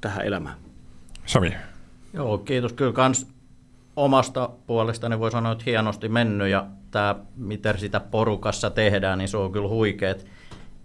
tähän 0.00 0.26
elämään. 0.26 0.54
Sami. 1.26 1.54
Joo, 2.14 2.38
kiitos. 2.38 2.72
Kyllä 2.72 2.92
kans 2.92 3.26
omasta 3.96 4.50
puolestani 4.66 5.18
voi 5.18 5.30
sanoa, 5.30 5.52
että 5.52 5.64
hienosti 5.66 6.08
mennyt 6.08 6.48
ja 6.48 6.66
tämä, 6.90 7.14
mitä 7.36 7.76
sitä 7.76 8.00
porukassa 8.00 8.70
tehdään, 8.70 9.18
niin 9.18 9.28
se 9.28 9.36
on 9.36 9.52
kyllä 9.52 9.68
huikeet. 9.68 10.26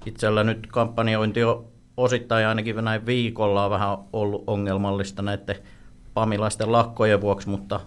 Itsellä 0.06 0.44
nyt 0.44 0.68
kampanjointi 0.68 1.44
on 1.44 1.66
osittain 1.98 2.48
ainakin 2.48 2.86
näin 2.86 3.06
viikolla 3.06 3.66
on 3.66 3.72
vähän 3.72 3.98
ollut 4.14 4.44
ongelmallista 4.48 5.22
näiden 5.22 5.56
pamilaisten 6.18 6.72
lakkojen 6.72 7.22
vuoksi, 7.22 7.50
mutta 7.50 7.80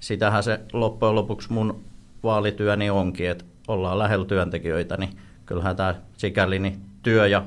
sitähän 0.00 0.42
se 0.42 0.60
loppujen 0.72 1.14
lopuksi 1.14 1.52
mun 1.52 1.84
vaalityöni 2.22 2.90
onkin, 2.90 3.30
että 3.30 3.44
ollaan 3.68 3.98
lähellä 3.98 4.26
työntekijöitä, 4.26 4.96
niin 4.96 5.18
kyllähän 5.46 5.76
tämä 5.76 5.94
sikäli 6.16 6.58
niin 6.58 6.80
työ 7.02 7.26
ja, 7.26 7.44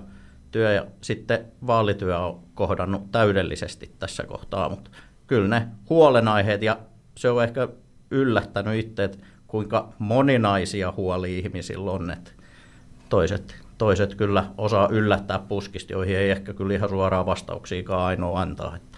työ 0.52 0.74
ja 0.74 0.86
sitten 1.02 1.46
vaalityö 1.68 2.20
on 2.20 2.40
kohdannut 2.56 3.12
täydellisesti 3.12 3.92
tässä 4.00 4.24
kohtaa, 4.24 4.70
mutta 4.70 4.92
kyllä 5.28 5.48
ne 5.48 5.68
huolenaiheet 5.90 6.62
ja 6.62 6.78
se 7.18 7.30
on 7.30 7.44
ehkä 7.44 7.68
yllättänyt 8.12 8.80
itse, 8.80 9.04
että 9.04 9.18
kuinka 9.48 9.94
moninaisia 10.00 10.94
huolia 10.98 11.38
ihmisillä 11.38 11.92
on, 11.92 12.12
että 12.12 12.32
toiset, 13.10 13.56
toiset 13.78 14.16
kyllä 14.16 14.46
osaa 14.58 14.88
yllättää 14.92 15.40
puskista, 15.40 15.94
joihin 15.94 16.18
ei 16.18 16.32
ehkä 16.32 16.54
kyllä 16.54 16.74
ihan 16.74 16.90
suoraan 16.90 17.26
vastauksiakaan 17.26 18.06
ainoa 18.06 18.42
antaa. 18.42 18.76
Että, 18.76 18.91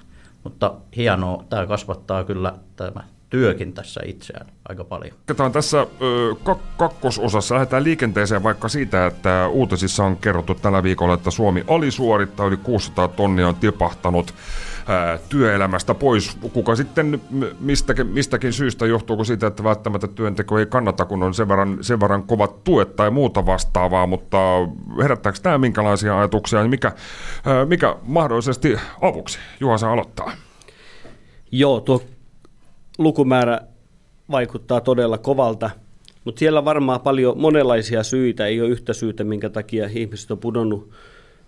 mutta 0.43 0.73
hienoa, 0.95 1.43
tämä 1.49 1.67
kasvattaa 1.67 2.23
kyllä 2.23 2.53
tämä 2.75 3.03
työkin 3.29 3.73
tässä 3.73 4.01
itseään 4.05 4.47
aika 4.69 4.83
paljon. 4.83 5.13
Jatketaan 5.17 5.51
tässä 5.51 5.87
kakkososassa. 6.77 7.55
Lähdetään 7.55 7.83
liikenteeseen 7.83 8.43
vaikka 8.43 8.67
siitä, 8.67 9.05
että 9.05 9.47
uutisissa 9.47 10.03
on 10.03 10.17
kerrottu 10.17 10.55
tällä 10.55 10.83
viikolla, 10.83 11.13
että 11.13 11.31
Suomi 11.31 11.63
suorittaa 11.89 12.45
yli 12.45 12.57
600 12.57 13.07
tonnia 13.07 13.47
on 13.47 13.55
tipahtanut 13.55 14.33
ää, 14.87 15.19
työelämästä 15.29 15.93
pois. 15.93 16.37
Kuka 16.53 16.75
sitten 16.75 17.21
mistäkin, 17.59 18.07
mistäkin 18.07 18.53
syystä 18.53 18.85
johtuuko 18.85 19.23
siitä, 19.23 19.47
että 19.47 19.63
välttämättä 19.63 20.07
työnteko 20.07 20.59
ei 20.59 20.65
kannata, 20.65 21.05
kun 21.05 21.23
on 21.23 21.33
sen 21.33 21.47
verran, 21.47 21.77
sen 21.81 21.99
verran 21.99 22.23
kovat 22.23 22.63
tuet 22.63 22.95
tai 22.95 23.11
muuta 23.11 23.45
vastaavaa, 23.45 24.07
mutta 24.07 24.37
herättääkö 25.01 25.39
tämä 25.41 25.57
minkälaisia 25.57 26.19
ajatuksia 26.19 26.59
ja 26.59 26.67
mikä, 26.67 26.91
mikä 27.67 27.95
mahdollisesti 28.03 28.77
avuksi? 29.01 29.39
Juha 29.59 29.77
saa 29.77 29.93
aloittaa. 29.93 30.31
Joo, 31.51 31.79
tuo 31.79 32.01
lukumäärä 32.97 33.59
vaikuttaa 34.31 34.81
todella 34.81 35.17
kovalta, 35.17 35.69
mutta 36.25 36.39
siellä 36.39 36.59
on 36.59 36.65
varmaan 36.65 37.01
paljon 37.01 37.37
monenlaisia 37.37 38.03
syitä, 38.03 38.45
ei 38.45 38.61
ole 38.61 38.69
yhtä 38.69 38.93
syytä, 38.93 39.23
minkä 39.23 39.49
takia 39.49 39.89
ihmiset 39.93 40.31
on 40.31 40.37
pudonnut 40.37 40.91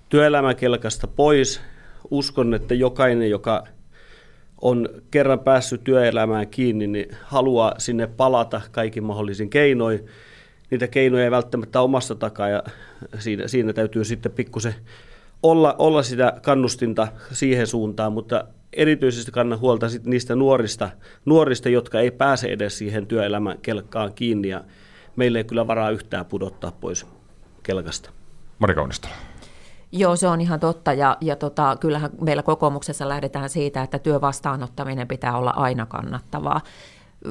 työelämäkelkasta 0.09 1.07
pois. 1.07 1.61
Uskon, 2.11 2.53
että 2.53 2.73
jokainen, 2.73 3.29
joka 3.29 3.63
on 4.61 4.89
kerran 5.11 5.39
päässyt 5.39 5.83
työelämään 5.83 6.47
kiinni, 6.47 6.87
niin 6.87 7.07
haluaa 7.23 7.75
sinne 7.77 8.07
palata 8.07 8.61
kaikin 8.71 9.03
mahdollisin 9.03 9.49
keinoin. 9.49 10.05
Niitä 10.71 10.87
keinoja 10.87 11.23
ei 11.23 11.31
välttämättä 11.31 11.81
omasta 11.81 12.15
takaa 12.15 12.49
ja 12.49 12.63
siinä, 13.19 13.47
siinä 13.47 13.73
täytyy 13.73 14.05
sitten 14.05 14.31
pikkusen 14.31 14.75
olla, 15.43 15.75
olla 15.77 16.03
sitä 16.03 16.33
kannustinta 16.41 17.07
siihen 17.31 17.67
suuntaan, 17.67 18.13
mutta 18.13 18.45
erityisesti 18.73 19.31
kannan 19.31 19.59
huolta 19.59 19.89
sit 19.89 20.05
niistä 20.05 20.35
nuorista, 20.35 20.89
nuorista, 21.25 21.69
jotka 21.69 21.99
ei 21.99 22.11
pääse 22.11 22.47
edes 22.47 22.77
siihen 22.77 23.07
työelämän 23.07 23.57
kelkkaan 23.61 24.13
kiinni 24.13 24.47
ja 24.47 24.63
meillä 25.15 25.37
ei 25.37 25.43
kyllä 25.43 25.67
varaa 25.67 25.89
yhtään 25.89 26.25
pudottaa 26.25 26.71
pois 26.71 27.05
kelkasta. 27.63 28.09
Mari 28.59 28.75
Kaunistola. 28.75 29.13
Joo, 29.97 30.15
se 30.15 30.27
on 30.27 30.41
ihan 30.41 30.59
totta 30.59 30.93
ja, 30.93 31.17
ja 31.21 31.35
tota, 31.35 31.77
kyllähän 31.79 32.11
meillä 32.21 32.43
kokoomuksessa 32.43 33.09
lähdetään 33.09 33.49
siitä, 33.49 33.83
että 33.83 33.99
työvastaanottaminen 33.99 35.07
pitää 35.07 35.37
olla 35.37 35.51
aina 35.51 35.85
kannattavaa 35.85 36.61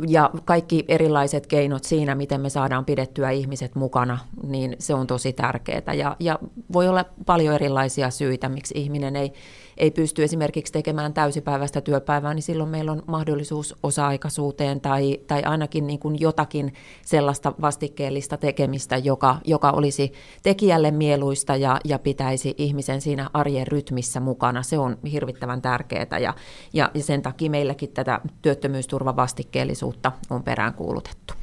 ja 0.08 0.30
kaikki 0.44 0.84
erilaiset 0.88 1.46
keinot 1.46 1.84
siinä, 1.84 2.14
miten 2.14 2.40
me 2.40 2.48
saadaan 2.48 2.84
pidettyä 2.84 3.30
ihmiset 3.30 3.74
mukana, 3.74 4.18
niin 4.46 4.76
se 4.78 4.94
on 4.94 5.06
tosi 5.06 5.32
tärkeää. 5.32 5.94
Ja, 5.94 6.16
ja 6.20 6.38
voi 6.72 6.88
olla 6.88 7.04
paljon 7.26 7.54
erilaisia 7.54 8.10
syitä, 8.10 8.48
miksi 8.48 8.74
ihminen 8.76 9.16
ei 9.16 9.32
ei 9.76 9.90
pysty 9.90 10.22
esimerkiksi 10.22 10.72
tekemään 10.72 11.14
täysipäiväistä 11.14 11.80
työpäivää, 11.80 12.34
niin 12.34 12.42
silloin 12.42 12.70
meillä 12.70 12.92
on 12.92 13.02
mahdollisuus 13.06 13.76
osa-aikaisuuteen 13.82 14.80
tai, 14.80 15.18
tai 15.26 15.42
ainakin 15.42 15.86
niin 15.86 15.98
kuin 15.98 16.20
jotakin 16.20 16.74
sellaista 17.02 17.52
vastikkeellista 17.60 18.36
tekemistä, 18.36 18.96
joka, 18.96 19.36
joka 19.44 19.70
olisi 19.70 20.12
tekijälle 20.42 20.90
mieluista 20.90 21.56
ja, 21.56 21.80
ja 21.84 21.98
pitäisi 21.98 22.54
ihmisen 22.58 23.00
siinä 23.00 23.30
arjen 23.32 23.66
rytmissä 23.66 24.20
mukana. 24.20 24.62
Se 24.62 24.78
on 24.78 24.98
hirvittävän 25.12 25.62
tärkeää 25.62 26.18
ja, 26.20 26.34
ja, 26.72 26.90
ja 26.94 27.02
sen 27.02 27.22
takia 27.22 27.50
meilläkin 27.50 27.90
tätä 27.90 28.20
työttömyysturvan 28.42 29.16
vastikkeellisuutta 29.16 30.12
on 30.30 30.42
peräänkuulutettu. 30.42 31.34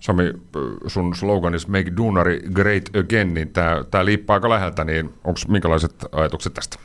Sami, 0.00 0.32
sun 0.86 1.14
sloganis 1.14 1.68
Make 1.68 1.92
Duunari 1.96 2.40
Great 2.52 2.96
Again, 2.96 3.34
niin 3.34 3.52
tämä 3.90 4.04
liippaa 4.04 4.34
aika 4.34 4.48
läheltä, 4.48 4.84
niin 4.84 5.06
onko 5.24 5.40
minkälaiset 5.48 5.94
ajatukset 6.12 6.54
tästä? 6.54 6.78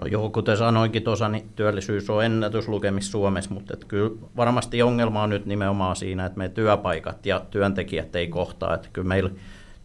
No 0.00 0.06
joo, 0.06 0.30
kuten 0.30 0.56
sanoinkin 0.56 1.02
tuossa, 1.02 1.28
niin 1.28 1.48
työllisyys 1.56 2.10
on 2.10 2.24
ennätyslukemissa 2.24 3.10
Suomessa, 3.10 3.54
mutta 3.54 3.74
et 3.74 3.84
kyllä 3.84 4.10
varmasti 4.36 4.82
ongelma 4.82 5.22
on 5.22 5.30
nyt 5.30 5.46
nimenomaan 5.46 5.96
siinä, 5.96 6.26
että 6.26 6.38
meidän 6.38 6.54
työpaikat 6.54 7.26
ja 7.26 7.40
työntekijät 7.50 8.16
ei 8.16 8.28
kohtaa. 8.28 8.74
Että 8.74 8.88
kyllä 8.92 9.08
meillä 9.08 9.30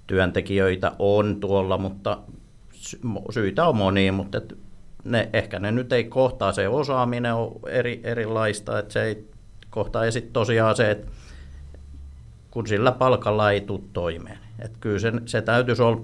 työntekijöitä 0.07 0.91
on 0.99 1.39
tuolla, 1.39 1.77
mutta 1.77 2.17
syitä 3.29 3.67
on 3.67 3.77
monia, 3.77 4.13
mutta 4.13 4.37
et 4.37 4.57
ne, 5.03 5.29
ehkä 5.33 5.59
ne 5.59 5.71
nyt 5.71 5.93
ei 5.93 6.03
kohtaa. 6.03 6.51
Se 6.51 6.67
osaaminen 6.67 7.33
on 7.33 7.59
eri, 7.67 8.01
erilaista, 8.03 8.79
että 8.79 8.93
se 8.93 9.03
ei 9.03 9.29
kohtaa. 9.69 10.05
Ja 10.05 10.11
sitten 10.11 10.33
tosiaan 10.33 10.75
se, 10.75 10.91
että 10.91 11.07
kun 12.51 12.67
sillä 12.67 12.91
palkalla 12.91 13.51
ei 13.51 13.61
tule 13.61 13.81
toimeen. 13.93 14.39
Että 14.59 14.77
kyllä 14.79 14.99
se, 14.99 15.11
se 15.25 15.41
täytyisi 15.41 15.81
olla 15.81 16.01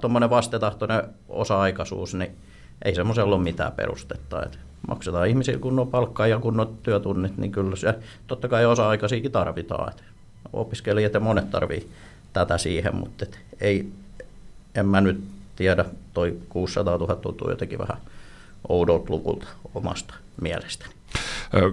tuommoinen 0.00 0.30
vastetahtoinen 0.30 1.02
osa-aikaisuus, 1.28 2.14
niin 2.14 2.36
ei 2.84 2.94
semmoisella 2.94 3.36
ole 3.36 3.42
mitään 3.42 3.72
perustetta. 3.72 4.42
Että 4.42 4.58
maksetaan 4.88 5.28
ihmisille 5.28 5.58
kunnon 5.58 5.88
palkkaa 5.88 6.26
ja 6.26 6.38
kunnon 6.38 6.78
työtunnit, 6.82 7.36
niin 7.36 7.52
kyllä 7.52 7.76
se 7.76 7.94
totta 8.26 8.48
kai 8.48 8.66
osa-aikaisiakin 8.66 9.32
tarvitaan. 9.32 9.90
Että 9.90 10.02
opiskelijat 10.52 11.14
ja 11.14 11.20
monet 11.20 11.50
tarvii 11.50 11.90
tätä 12.32 12.58
siihen, 12.58 12.96
mutta 12.96 13.24
et 13.24 13.38
ei, 13.60 13.88
en 14.74 14.86
mä 14.86 15.00
nyt 15.00 15.24
tiedä, 15.56 15.84
toi 16.14 16.36
600 16.48 16.96
000 16.96 17.16
tuntuu 17.16 17.50
jotenkin 17.50 17.78
vähän 17.78 17.96
oudot 18.68 19.10
luvulta 19.10 19.46
omasta 19.74 20.14
mielestäni. 20.40 20.92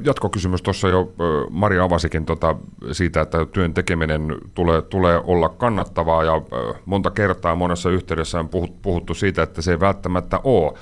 Jatkokysymys 0.04 0.62
tuossa 0.62 0.88
jo 0.88 1.14
Maria 1.50 1.84
avasikin 1.84 2.26
tota 2.26 2.56
siitä, 2.92 3.22
että 3.22 3.46
työn 3.46 3.74
tekeminen 3.74 4.38
tulee, 4.54 4.82
tulee 4.82 5.22
olla 5.24 5.50
kannattavaa 5.50 6.24
ja 6.24 6.42
monta 6.86 7.12
kertaa 7.12 7.56
monessa 7.56 7.90
yhteydessä 7.90 8.40
on 8.40 8.50
puhuttu 8.82 9.14
siitä, 9.14 9.44
että 9.44 9.62
se 9.62 9.72
ei 9.72 9.80
välttämättä 9.80 10.40
ole 10.44 10.74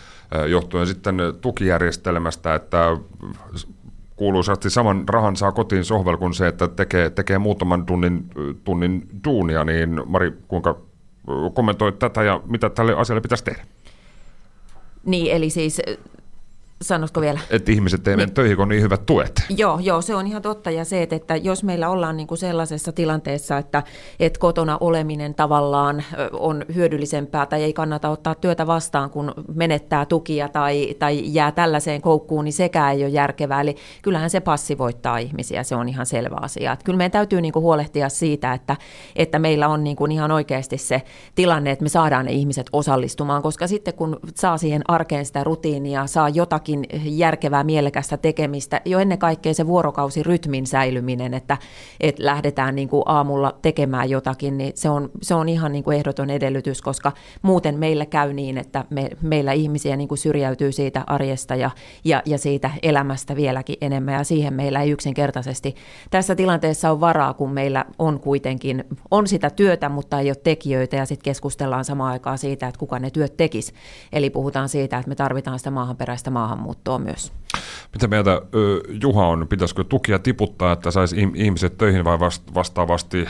johtuen 0.48 0.88
sitten 0.88 1.18
tukijärjestelmästä, 1.42 2.56
että 2.56 2.98
kuuluisasti 4.16 4.70
saman 4.70 5.04
rahan 5.10 5.36
saa 5.36 5.52
kotiin 5.52 5.86
sohvel 5.86 6.18
kuin 6.18 6.34
se, 6.34 6.48
että 6.48 6.68
tekee, 6.68 7.10
tekee 7.10 7.38
muutaman 7.38 7.86
tunnin, 7.86 8.30
tunnin 8.64 9.08
duunia, 9.26 9.64
niin 9.64 10.02
Mari, 10.06 10.34
kuinka 10.48 10.78
kommentoit 11.54 12.00
tätä 12.00 12.24
ja 12.24 12.42
mitä 12.46 12.70
tälle 12.70 12.96
asialle 12.96 13.22
pitäisi 13.22 13.44
tehdä? 13.44 13.64
Niin, 15.06 15.36
eli 15.36 15.50
siis 15.50 15.82
Sanotko 16.82 17.22
vielä? 17.22 17.40
Että 17.50 17.72
ihmiset 17.72 18.08
eivät 18.08 18.18
mene 18.18 18.32
töihin, 18.32 18.56
kun 18.56 18.64
on 18.64 18.70
niin 18.70 18.82
hyvät 18.82 19.06
tuet. 19.06 19.32
Joo, 19.50 19.80
joo, 19.80 20.02
se 20.02 20.16
on 20.16 20.28
ihan 20.28 20.42
totta. 20.42 20.72
Ja 20.72 20.86
se, 20.86 21.08
että 21.12 21.36
jos 21.36 21.64
meillä 21.64 21.90
ollaan 21.90 22.18
niin 22.18 22.28
kuin 22.28 22.38
sellaisessa 22.38 22.92
tilanteessa, 22.92 23.58
että, 23.58 23.84
että 24.20 24.40
kotona 24.40 24.78
oleminen 24.80 25.36
tavallaan 25.36 26.04
on 26.32 26.66
hyödyllisempää 26.76 27.46
tai 27.46 27.64
ei 27.64 27.74
kannata 27.74 28.10
ottaa 28.10 28.36
työtä 28.36 28.68
vastaan, 28.68 29.10
kun 29.10 29.34
menettää 29.56 30.06
tukia 30.06 30.50
tai, 30.50 30.96
tai 31.00 31.22
jää 31.24 31.52
tällaiseen 31.52 32.02
koukkuun, 32.02 32.46
niin 32.46 32.54
sekään 32.54 32.94
ei 32.94 33.04
ole 33.04 33.10
järkevää. 33.10 33.62
Eli 33.62 33.76
kyllähän 34.02 34.30
se 34.30 34.40
passivoittaa 34.40 35.18
ihmisiä, 35.18 35.64
se 35.64 35.76
on 35.76 35.90
ihan 35.90 36.06
selvä 36.06 36.36
asia. 36.42 36.72
Että 36.72 36.86
kyllä 36.86 36.98
meidän 36.98 37.12
täytyy 37.12 37.42
niin 37.42 37.54
kuin 37.54 37.64
huolehtia 37.64 38.10
siitä, 38.10 38.54
että, 38.54 38.76
että 39.16 39.40
meillä 39.40 39.68
on 39.68 39.84
niin 39.84 39.96
kuin 39.96 40.12
ihan 40.12 40.32
oikeasti 40.32 40.78
se 40.78 41.02
tilanne, 41.36 41.72
että 41.72 41.84
me 41.84 41.90
saadaan 41.90 42.26
ne 42.26 42.32
ihmiset 42.32 42.68
osallistumaan, 42.74 43.42
koska 43.42 43.68
sitten 43.68 43.94
kun 43.94 44.20
saa 44.36 44.58
siihen 44.58 44.82
arkeen 44.88 45.26
sitä 45.26 45.44
rutiinia, 45.44 46.08
saa 46.08 46.30
jotakin 46.30 46.67
jotakin 46.68 47.18
järkevää, 47.18 47.64
mielekästä 47.64 48.18
tekemistä, 48.18 48.82
jo 48.86 49.00
ennen 49.00 49.18
kaikkea 49.18 49.54
se 49.54 49.68
vuorokausirytmin 49.68 50.68
säilyminen, 50.68 51.34
että, 51.34 51.58
että 52.00 52.26
lähdetään 52.26 52.76
niin 52.76 52.90
kuin 52.90 53.04
aamulla 53.06 53.58
tekemään 53.62 54.10
jotakin, 54.10 54.58
niin 54.58 54.72
se 54.76 54.90
on, 54.90 55.10
se 55.22 55.36
on 55.36 55.50
ihan 55.50 55.72
niin 55.72 55.84
kuin 55.84 55.98
ehdoton 55.98 56.30
edellytys, 56.30 56.82
koska 56.82 57.12
muuten 57.42 57.80
meillä 57.80 58.06
käy 58.06 58.34
niin, 58.34 58.58
että 58.58 58.86
me, 58.90 59.10
meillä 59.22 59.52
ihmisiä 59.52 59.96
niin 59.96 60.08
kuin 60.08 60.18
syrjäytyy 60.18 60.72
siitä 60.72 61.04
arjesta 61.08 61.56
ja, 61.56 61.72
ja, 62.04 62.22
ja 62.26 62.38
siitä 62.38 62.72
elämästä 62.84 63.36
vieläkin 63.36 63.78
enemmän, 63.82 64.14
ja 64.14 64.24
siihen 64.24 64.54
meillä 64.54 64.82
ei 64.82 64.92
yksinkertaisesti 64.92 65.76
tässä 66.10 66.36
tilanteessa 66.36 66.92
ole 66.92 67.00
varaa, 67.00 67.34
kun 67.34 67.52
meillä 67.52 67.86
on 68.00 68.20
kuitenkin, 68.20 68.84
on 69.12 69.28
sitä 69.28 69.50
työtä, 69.50 69.90
mutta 69.90 70.20
ei 70.20 70.30
ole 70.30 70.38
tekijöitä, 70.44 70.96
ja 70.96 71.06
sitten 71.06 71.24
keskustellaan 71.24 71.86
samaan 71.86 72.12
aikaan 72.12 72.38
siitä, 72.38 72.68
että 72.68 72.80
kuka 72.80 73.00
ne 73.00 73.10
työt 73.10 73.38
tekisi. 73.38 73.74
Eli 74.14 74.30
puhutaan 74.30 74.70
siitä, 74.70 74.98
että 74.98 75.10
me 75.10 75.16
tarvitaan 75.16 75.60
sitä 75.60 75.72
maahanperäistä 75.72 76.32
maahan 76.32 76.57
maahanmuuttoa 76.58 77.00
myös. 77.00 77.34
Mitä 77.94 78.08
mieltä 78.08 78.42
Juha 79.02 79.28
on, 79.28 79.48
pitäisikö 79.48 79.84
tukia 79.84 80.20
tiputtaa, 80.20 80.74
että 80.74 80.92
saisi 80.92 81.16
ihmiset 81.36 81.78
töihin 81.78 82.04
vai 82.04 82.20
vastaavasti 82.56 83.28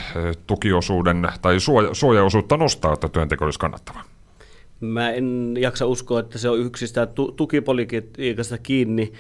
tukiosuuden 0.48 1.28
tai 1.42 1.60
suoja, 1.60 1.94
suojaosuutta 1.94 2.58
nostaa, 2.58 2.94
että 2.94 3.10
työnteko 3.10 3.46
olisi 3.46 3.60
kannattava? 3.60 4.00
Mä 4.80 5.12
en 5.12 5.56
jaksa 5.60 5.86
uskoa, 5.86 6.20
että 6.20 6.38
se 6.38 6.50
on 6.50 6.60
yksistään 6.60 7.08
tukipolitiikasta 7.36 8.58
kiinni. 8.58 9.14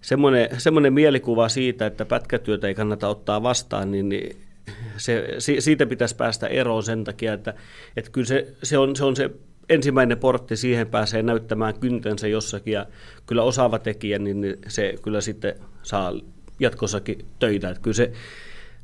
Semmoinen, 0.00 0.48
semmoinen 0.58 0.92
mielikuva 0.92 1.48
siitä, 1.48 1.86
että 1.86 2.04
pätkätyötä 2.04 2.68
ei 2.68 2.74
kannata 2.74 3.08
ottaa 3.08 3.42
vastaan, 3.42 3.90
niin 3.90 4.36
se, 4.96 5.24
siitä 5.58 5.86
pitäisi 5.86 6.16
päästä 6.16 6.46
eroon 6.46 6.82
sen 6.82 7.04
takia, 7.04 7.32
että, 7.32 7.54
että 7.96 8.10
kyllä 8.10 8.26
se, 8.26 8.54
se, 8.62 8.78
on, 8.78 8.96
se 8.96 9.04
on 9.04 9.16
se 9.16 9.30
ensimmäinen 9.70 10.18
portti, 10.18 10.56
siihen 10.56 10.86
pääsee 10.86 11.22
näyttämään 11.22 11.80
kyntensä 11.80 12.28
jossakin 12.28 12.72
ja 12.72 12.86
kyllä 13.26 13.42
osaava 13.42 13.78
tekijä, 13.78 14.18
niin 14.18 14.56
se 14.68 14.94
kyllä 15.02 15.20
sitten 15.20 15.54
saa 15.82 16.12
jatkossakin 16.60 17.24
töitä. 17.38 17.70
Että 17.70 17.82
kyllä 17.82 17.94
se 17.94 18.12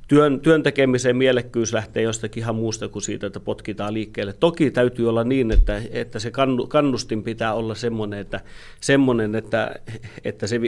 työn, 0.08 0.40
työn 0.40 0.62
tekemisen 0.62 1.16
mielekkyys 1.16 1.72
lähtee 1.72 2.02
jostakin 2.02 2.42
ihan 2.42 2.54
muusta 2.54 2.88
kuin 2.88 3.02
siitä, 3.02 3.26
että 3.26 3.40
potkitaan 3.40 3.94
liikkeelle. 3.94 4.32
Toki 4.32 4.70
täytyy 4.70 5.08
olla 5.08 5.24
niin, 5.24 5.50
että, 5.50 5.82
että 5.90 6.18
se 6.18 6.32
kannustin 6.68 7.22
pitää 7.22 7.54
olla 7.54 7.74
semmoinen, 7.74 8.18
että, 8.18 8.40
semmoinen, 8.80 9.34
että, 9.34 9.74
että 10.24 10.46
se 10.46 10.60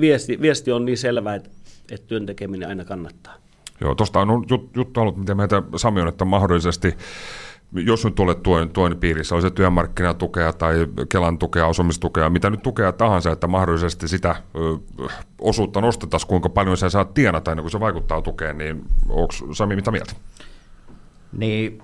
viesti, 0.00 0.40
viesti 0.40 0.72
on 0.72 0.84
niin 0.84 0.98
selvä, 0.98 1.34
että, 1.34 1.50
että 1.90 2.06
työn 2.06 2.26
tekeminen 2.26 2.68
aina 2.68 2.84
kannattaa. 2.84 3.34
Joo, 3.80 3.94
tuosta 3.94 4.20
on 4.20 4.44
juttu 4.76 5.00
ollut, 5.00 5.16
miten 5.16 5.36
meitä 5.36 5.62
Sami 5.76 6.00
on, 6.00 6.08
että 6.08 6.24
mahdollisesti 6.24 6.94
jos 7.74 8.04
nyt 8.04 8.20
olet 8.20 8.42
tuen, 8.42 8.70
tuen 8.70 8.96
piirissä, 8.96 9.40
se 9.40 9.50
työmarkkinatukea 9.50 10.52
tai 10.52 10.74
Kelan 11.08 11.38
tukea, 11.38 11.66
asumistukea, 11.66 12.30
mitä 12.30 12.50
nyt 12.50 12.62
tukea 12.62 12.92
tahansa, 12.92 13.32
että 13.32 13.46
mahdollisesti 13.46 14.08
sitä 14.08 14.36
ö, 14.56 14.78
osuutta 15.40 15.80
nostettaisiin, 15.80 16.28
kuinka 16.28 16.48
paljon 16.48 16.76
sä 16.76 16.90
saat 16.90 17.14
tienata 17.14 17.50
ennen 17.50 17.62
kuin 17.62 17.70
se 17.70 17.80
vaikuttaa 17.80 18.22
tukeen, 18.22 18.58
niin 18.58 18.84
onko 19.08 19.34
Sami 19.52 19.76
mitä 19.76 19.90
mieltä? 19.90 20.12
Niin, 21.32 21.82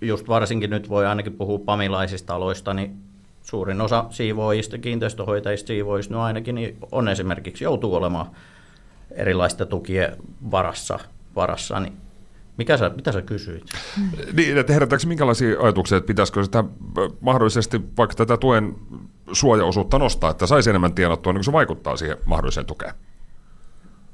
just 0.00 0.28
varsinkin 0.28 0.70
nyt 0.70 0.88
voi 0.88 1.06
ainakin 1.06 1.32
puhua 1.32 1.58
pamilaisista 1.58 2.34
aloista, 2.34 2.74
niin 2.74 2.96
suurin 3.42 3.80
osa 3.80 4.04
siivoojista, 4.10 4.78
kiinteistöhoitajista 4.78 5.66
siivoojista, 5.66 6.14
no 6.14 6.22
ainakin 6.22 6.54
niin 6.54 6.76
on 6.92 7.08
esimerkiksi 7.08 7.64
joutuu 7.64 7.94
olemaan 7.94 8.26
erilaista 9.10 9.66
tukien 9.66 10.16
varassa, 10.50 10.98
varassa 11.36 11.80
niin 11.80 12.01
mikä 12.56 12.76
sä, 12.76 12.88
mitä 12.88 13.12
sä 13.12 13.22
kysyit? 13.22 13.64
Niin, 14.32 14.58
että 14.58 14.72
herätääkö 14.72 15.06
minkälaisia 15.06 15.60
ajatuksia, 15.60 15.98
että 15.98 16.06
pitäisikö 16.06 16.44
sitä 16.44 16.64
mahdollisesti 17.20 17.80
vaikka 17.96 18.16
tätä 18.16 18.36
tuen 18.36 18.74
suojaosuutta 19.32 19.98
nostaa, 19.98 20.30
että 20.30 20.46
saisi 20.46 20.70
enemmän 20.70 20.94
tienattua, 20.94 21.32
niin 21.32 21.38
kuin 21.38 21.44
se 21.44 21.52
vaikuttaa 21.52 21.96
siihen 21.96 22.16
mahdolliseen 22.24 22.66
tukeen? 22.66 22.94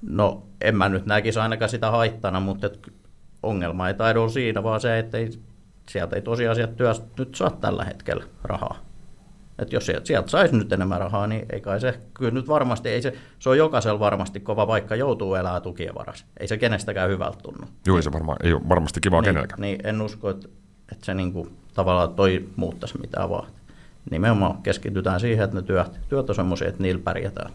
No, 0.03 0.43
en 0.61 0.77
mä 0.77 0.89
nyt 0.89 1.07
näkisi 1.07 1.39
ainakaan 1.39 1.69
sitä 1.69 1.91
haittana, 1.91 2.41
mutta 2.41 2.67
et 2.67 2.93
ongelma 3.43 3.89
ei 3.89 3.95
taido 3.95 4.29
siinä, 4.29 4.63
vaan 4.63 4.81
se, 4.81 4.99
että 4.99 5.19
ei, 5.19 5.31
sieltä 5.91 6.17
ei 6.17 6.23
tosiasiat 6.23 6.77
työstä 6.77 7.07
nyt 7.19 7.35
saa 7.35 7.51
tällä 7.51 7.85
hetkellä 7.85 8.25
rahaa. 8.45 8.88
Että 9.59 9.77
jos 9.77 9.87
sieltä, 9.87 10.31
saisi 10.31 10.57
nyt 10.57 10.73
enemmän 10.73 11.01
rahaa, 11.01 11.27
niin 11.27 11.47
ei 11.53 11.61
kai 11.61 11.81
se, 11.81 12.01
kyllä 12.15 12.31
nyt 12.31 12.49
varmasti, 12.49 12.89
ei 12.89 13.03
se, 13.03 13.13
se 13.39 13.49
on 13.49 13.59
jokaisella 13.59 14.01
varmasti 14.01 14.41
kova, 14.41 14.67
vaikka 14.67 14.97
joutuu 14.97 15.35
elää 15.35 15.61
tukien 15.61 15.95
varassa. 15.95 16.27
Ei 16.41 16.49
se 16.49 16.59
kenestäkään 16.59 17.11
hyvältä 17.11 17.39
tunnu. 17.43 17.67
Joo, 17.87 17.97
ei 17.97 18.03
se 18.03 18.13
varma, 18.13 18.37
ei 18.43 18.53
ole 18.53 18.69
varmasti 18.69 19.01
kiva 19.01 19.17
niin, 19.17 19.25
kenelläkään. 19.25 19.61
Niin, 19.61 19.81
en 19.85 20.03
usko, 20.03 20.31
että, 20.31 20.49
että 20.93 21.07
se 21.07 21.15
niin 21.15 21.33
kuin, 21.33 21.57
tavallaan 21.75 22.15
toi 22.15 22.49
muuttaisi 22.57 23.01
mitään 23.01 23.31
vaan. 23.31 23.47
Nimenomaan 24.11 24.63
keskitytään 24.63 25.21
siihen, 25.21 25.45
että 25.45 25.57
ne 25.57 25.63
työt, 25.63 26.01
työt 26.09 26.29
on 26.29 26.35
semmoisia, 26.35 26.69
että 26.69 26.83
niillä 26.83 27.03
pärjätään. 27.05 27.53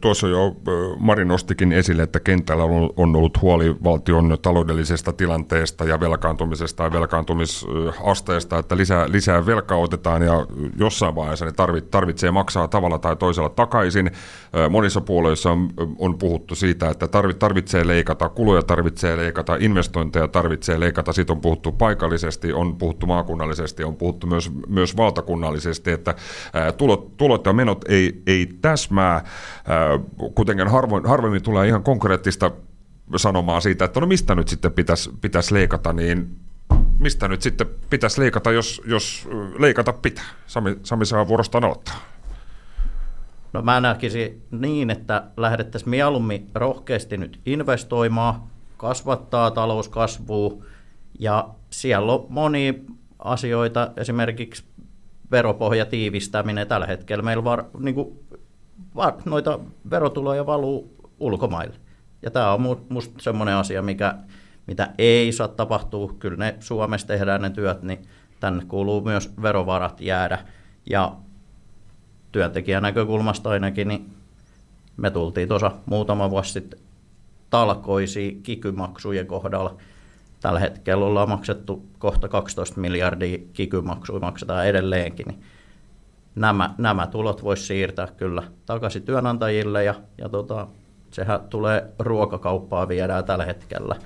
Tuossa 0.00 0.28
jo 0.28 0.56
Mari 0.98 1.24
nostikin 1.24 1.72
esille, 1.72 2.02
että 2.02 2.20
kentällä 2.20 2.64
on 2.96 3.16
ollut 3.16 3.42
huoli 3.42 3.76
valtion 3.84 4.38
taloudellisesta 4.42 5.12
tilanteesta 5.12 5.84
ja 5.84 6.00
velkaantumisesta 6.00 6.82
ja 6.82 6.92
velkaantumisasteesta, 6.92 8.58
että 8.58 8.76
lisää, 8.76 9.12
lisää 9.12 9.46
velkaa 9.46 9.78
otetaan 9.78 10.22
ja 10.22 10.46
jossain 10.76 11.14
vaiheessa 11.14 11.44
ne 11.44 11.52
tarvitsee 11.90 12.30
maksaa 12.30 12.68
tavalla 12.68 12.98
tai 12.98 13.16
toisella 13.16 13.48
takaisin. 13.48 14.10
Monissa 14.70 15.00
puolueissa 15.00 15.50
on, 15.50 15.70
on 15.98 16.18
puhuttu 16.18 16.54
siitä, 16.54 16.88
että 16.88 17.08
tarvitsee 17.38 17.86
leikata, 17.86 18.28
kuluja 18.28 18.62
tarvitsee 18.62 19.16
leikata, 19.16 19.56
investointeja 19.60 20.28
tarvitsee 20.28 20.80
leikata. 20.80 21.12
Siitä 21.12 21.32
on 21.32 21.40
puhuttu 21.40 21.72
paikallisesti, 21.72 22.52
on 22.52 22.76
puhuttu 22.76 23.06
maakunnallisesti, 23.06 23.84
on 23.84 23.96
puhuttu 23.96 24.26
myös, 24.26 24.50
myös 24.68 24.96
valtakunnallisesti, 24.96 25.90
että 25.90 26.14
tulot, 26.76 27.16
tulot 27.16 27.46
ja 27.46 27.52
menot 27.52 27.84
ei, 27.88 28.22
ei 28.26 28.46
täsmää 28.68 29.24
kuitenkin 30.34 30.68
harvoin, 30.68 31.06
harvemmin 31.06 31.42
tulee 31.42 31.68
ihan 31.68 31.82
konkreettista 31.82 32.50
sanomaa 33.16 33.60
siitä, 33.60 33.84
että 33.84 34.00
no 34.00 34.06
mistä 34.06 34.34
nyt 34.34 34.48
sitten 34.48 34.72
pitäisi, 34.72 35.10
pitäisi 35.20 35.54
leikata, 35.54 35.92
niin 35.92 36.36
mistä 36.98 37.28
nyt 37.28 37.42
sitten 37.42 37.66
pitäisi 37.90 38.20
leikata, 38.20 38.52
jos, 38.52 38.82
jos 38.86 39.28
leikata 39.58 39.92
pitää? 39.92 40.24
Sami, 40.46 40.78
Sami 40.82 41.06
saa 41.06 41.28
vuorostaan 41.28 41.64
aloittaa. 41.64 41.94
No 43.52 43.62
mä 43.62 43.80
näkisin 43.80 44.42
niin, 44.50 44.90
että 44.90 45.24
lähdettäisiin 45.36 45.90
mieluummin 45.90 46.50
rohkeasti 46.54 47.16
nyt 47.16 47.40
investoimaan, 47.46 48.42
kasvattaa 48.76 49.50
talouskasvua 49.50 50.64
ja 51.18 51.48
siellä 51.70 52.12
on 52.12 52.26
moni 52.28 52.82
asioita, 53.18 53.90
esimerkiksi 53.96 54.64
veropohjatiivistäminen 55.30 56.66
tällä 56.66 56.86
hetkellä 56.86 57.22
meillä 57.22 57.44
var, 57.44 57.64
niin 57.78 57.94
kuin 57.94 58.18
noita 59.24 59.60
verotuloja 59.90 60.46
valuu 60.46 60.96
ulkomaille. 61.20 61.76
Ja 62.22 62.30
tämä 62.30 62.52
on 62.52 62.60
minusta 62.88 63.14
semmoinen 63.22 63.54
asia, 63.54 63.82
mikä, 63.82 64.14
mitä 64.66 64.90
ei 64.98 65.32
saa 65.32 65.48
tapahtua. 65.48 66.14
Kyllä 66.18 66.36
ne 66.36 66.56
Suomessa 66.60 67.06
tehdään 67.06 67.42
ne 67.42 67.50
työt, 67.50 67.82
niin 67.82 67.98
tänne 68.40 68.64
kuuluu 68.64 69.00
myös 69.00 69.32
verovarat 69.42 70.00
jäädä. 70.00 70.38
Ja 70.90 71.16
työntekijän 72.32 72.82
näkökulmasta 72.82 73.50
ainakin, 73.50 73.88
niin 73.88 74.10
me 74.96 75.10
tultiin 75.10 75.48
tuossa 75.48 75.72
muutama 75.86 76.30
vuosi 76.30 76.52
sitten 76.52 76.80
talkoisiin 77.50 78.42
kikymaksujen 78.42 79.26
kohdalla. 79.26 79.76
Tällä 80.40 80.60
hetkellä 80.60 81.04
ollaan 81.04 81.28
maksettu 81.28 81.86
kohta 81.98 82.28
12 82.28 82.80
miljardia 82.80 83.38
kikymaksuja, 83.52 84.20
maksetaan 84.20 84.66
edelleenkin. 84.66 85.26
Niin 85.26 85.42
nämä, 86.38 86.74
nämä 86.78 87.06
tulot 87.06 87.42
voisi 87.42 87.66
siirtää 87.66 88.08
kyllä 88.16 88.42
takaisin 88.66 89.02
työnantajille 89.02 89.84
ja, 89.84 89.94
ja 90.18 90.28
tota, 90.28 90.66
sehän 91.10 91.40
tulee 91.40 91.86
ruokakauppaa 91.98 92.88
viedään 92.88 93.24
tällä 93.24 93.44
hetkellä. 93.44 93.96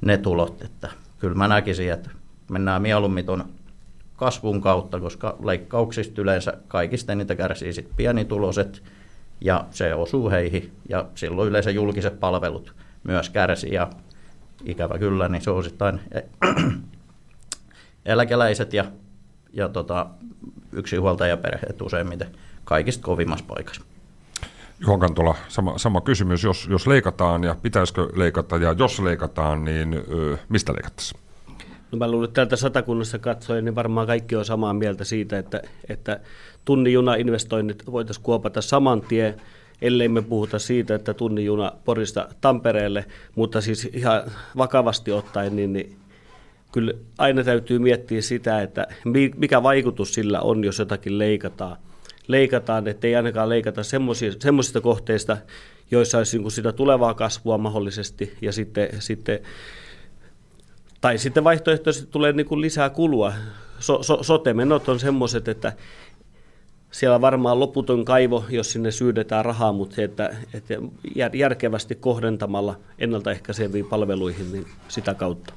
Ne 0.00 0.18
tulot, 0.18 0.62
että 0.62 0.88
kyllä 1.18 1.34
mä 1.34 1.48
näkisin, 1.48 1.92
että 1.92 2.10
mennään 2.50 2.82
mieluummin 2.82 3.26
tuon 3.26 3.44
kasvun 4.16 4.60
kautta, 4.60 5.00
koska 5.00 5.36
leikkauksista 5.44 6.20
yleensä 6.20 6.54
kaikista 6.68 7.14
niitä 7.14 7.34
kärsii 7.34 7.72
sit 7.72 7.88
pienituloiset 7.96 8.82
ja 9.40 9.64
se 9.70 9.94
osuu 9.94 10.30
heihin 10.30 10.72
ja 10.88 11.04
silloin 11.14 11.48
yleensä 11.48 11.70
julkiset 11.70 12.20
palvelut 12.20 12.74
myös 13.04 13.30
kärsii 13.30 13.72
ja 13.72 13.90
ikävä 14.64 14.98
kyllä, 14.98 15.28
niin 15.28 15.42
se 15.42 15.50
osittain 15.50 16.00
eläkeläiset 18.06 18.72
ja, 18.72 18.84
ja 19.52 19.68
tota, 19.68 20.06
yksinhuoltajaperheet 20.72 21.82
useimmiten 21.82 22.28
kaikista 22.64 23.04
kovimmassa 23.04 23.44
paikassa. 23.48 23.82
Juhan 24.80 25.00
Kantola, 25.00 25.34
sama, 25.48 25.78
sama 25.78 26.00
kysymys. 26.00 26.44
Jos, 26.44 26.68
jos 26.70 26.86
leikataan 26.86 27.44
ja 27.44 27.56
pitäisikö 27.62 28.08
leikata 28.14 28.56
ja 28.56 28.74
jos 28.78 29.00
leikataan, 29.00 29.64
niin 29.64 29.94
ö, 29.94 30.36
mistä 30.48 30.72
leikattaisiin? 30.72 31.20
No 31.92 31.98
mä 31.98 32.10
luulen, 32.10 32.24
että 32.24 32.34
täältä 32.34 32.56
satakunnassa 32.56 33.18
katsoen, 33.18 33.64
niin 33.64 33.74
varmaan 33.74 34.06
kaikki 34.06 34.36
on 34.36 34.44
samaa 34.44 34.72
mieltä 34.72 35.04
siitä, 35.04 35.38
että, 35.38 35.62
että 35.88 36.20
tunnijuna-investoinnit 36.64 37.82
voitaisiin 37.92 38.24
kuopata 38.24 38.62
saman 38.62 39.00
tien, 39.00 39.40
ellei 39.82 40.08
me 40.08 40.22
puhuta 40.22 40.58
siitä, 40.58 40.94
että 40.94 41.14
tunnijuna 41.14 41.72
Porista 41.84 42.28
Tampereelle, 42.40 43.04
mutta 43.34 43.60
siis 43.60 43.84
ihan 43.92 44.22
vakavasti 44.56 45.12
ottaen, 45.12 45.56
niin, 45.56 45.72
niin 45.72 45.96
kyllä 46.72 46.92
aina 47.18 47.44
täytyy 47.44 47.78
miettiä 47.78 48.22
sitä, 48.22 48.62
että 48.62 48.86
mikä 49.36 49.62
vaikutus 49.62 50.14
sillä 50.14 50.40
on, 50.40 50.64
jos 50.64 50.78
jotakin 50.78 51.18
leikataan. 51.18 51.76
Leikataan, 52.26 52.88
että 52.88 53.06
ei 53.06 53.16
ainakaan 53.16 53.48
leikata 53.48 53.82
semmoisista 53.82 54.80
kohteista, 54.80 55.36
joissa 55.90 56.18
olisi 56.18 56.38
niin 56.38 56.50
sitä 56.50 56.72
tulevaa 56.72 57.14
kasvua 57.14 57.58
mahdollisesti, 57.58 58.36
ja 58.40 58.52
sitten, 58.52 58.88
sitten 58.98 59.40
tai 61.00 61.18
sitten 61.18 61.44
vaihtoehtoisesti 61.44 62.08
tulee 62.10 62.32
niin 62.32 62.46
kuin 62.46 62.60
lisää 62.60 62.90
kulua. 62.90 63.32
So, 63.78 64.02
so, 64.02 64.22
sote-menot 64.22 64.88
on 64.88 65.00
semmoiset, 65.00 65.48
että 65.48 65.72
siellä 66.90 67.14
on 67.14 67.20
varmaan 67.20 67.60
loputon 67.60 68.04
kaivo, 68.04 68.44
jos 68.48 68.72
sinne 68.72 68.90
syydetään 68.90 69.44
rahaa, 69.44 69.72
mutta 69.72 69.96
se, 69.96 70.04
että, 70.04 70.36
että 70.54 70.74
järkevästi 71.32 71.94
kohdentamalla 71.94 72.78
ennaltaehkäiseviin 72.98 73.86
palveluihin, 73.86 74.52
niin 74.52 74.66
sitä 74.88 75.14
kautta. 75.14 75.54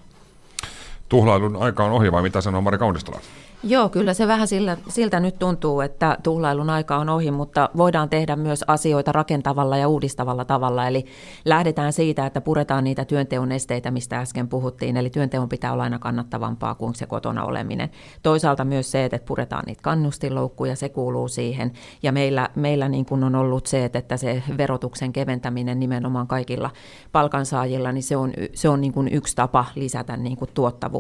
Tuhlailun 1.10 1.56
aika 1.56 1.86
on 1.86 1.92
ohi 1.92 2.12
vai 2.12 2.22
mitä 2.22 2.42
sanoo 2.42 2.62
Mari 2.62 2.78
Kaunistola? 2.78 3.20
Joo, 3.68 3.90
kyllä 3.90 4.14
se 4.14 4.28
vähän 4.28 4.48
sillä, 4.48 4.78
siltä 4.90 5.20
nyt 5.20 5.40
tuntuu, 5.40 5.82
että 5.82 6.18
tuhlailun 6.24 6.70
aika 6.70 6.98
on 6.98 7.10
ohi, 7.10 7.32
mutta 7.32 7.70
voidaan 7.78 8.10
tehdä 8.10 8.36
myös 8.36 8.64
asioita 8.68 9.12
rakentavalla 9.12 9.78
ja 9.78 9.88
uudistavalla 9.88 10.46
tavalla. 10.46 10.88
Eli 10.88 11.06
lähdetään 11.46 11.94
siitä, 11.94 12.26
että 12.26 12.42
puretaan 12.42 12.84
niitä 12.84 13.06
työnteon 13.06 13.52
esteitä, 13.52 13.92
mistä 13.92 14.20
äsken 14.20 14.48
puhuttiin. 14.48 14.98
Eli 14.98 15.10
työnteon 15.10 15.50
pitää 15.50 15.74
olla 15.74 15.84
aina 15.84 16.00
kannattavampaa 16.00 16.76
kuin 16.76 16.96
se 16.96 17.06
kotona 17.06 17.46
oleminen. 17.46 17.90
Toisaalta 18.24 18.66
myös 18.66 18.92
se, 18.92 19.06
että 19.06 19.20
puretaan 19.26 19.64
niitä 19.68 19.82
kannustinloukkuja, 19.82 20.76
se 20.76 20.90
kuuluu 20.90 21.28
siihen. 21.28 21.72
Ja 22.04 22.12
meillä, 22.12 22.50
meillä 22.56 22.90
niin 22.90 23.06
kuin 23.06 23.24
on 23.24 23.36
ollut 23.36 23.68
se, 23.68 23.86
että 23.94 24.18
se 24.18 24.44
verotuksen 24.58 25.14
keventäminen 25.14 25.80
nimenomaan 25.80 26.28
kaikilla 26.28 26.70
palkansaajilla, 27.12 27.92
niin 27.92 28.04
se 28.04 28.18
on, 28.18 28.34
se 28.54 28.70
on 28.70 28.82
niin 28.82 28.94
kuin 28.94 29.10
yksi 29.12 29.36
tapa 29.36 29.66
lisätä 29.76 30.18
niin 30.18 30.38
kuin 30.38 30.50
tuottavuutta. 30.54 30.95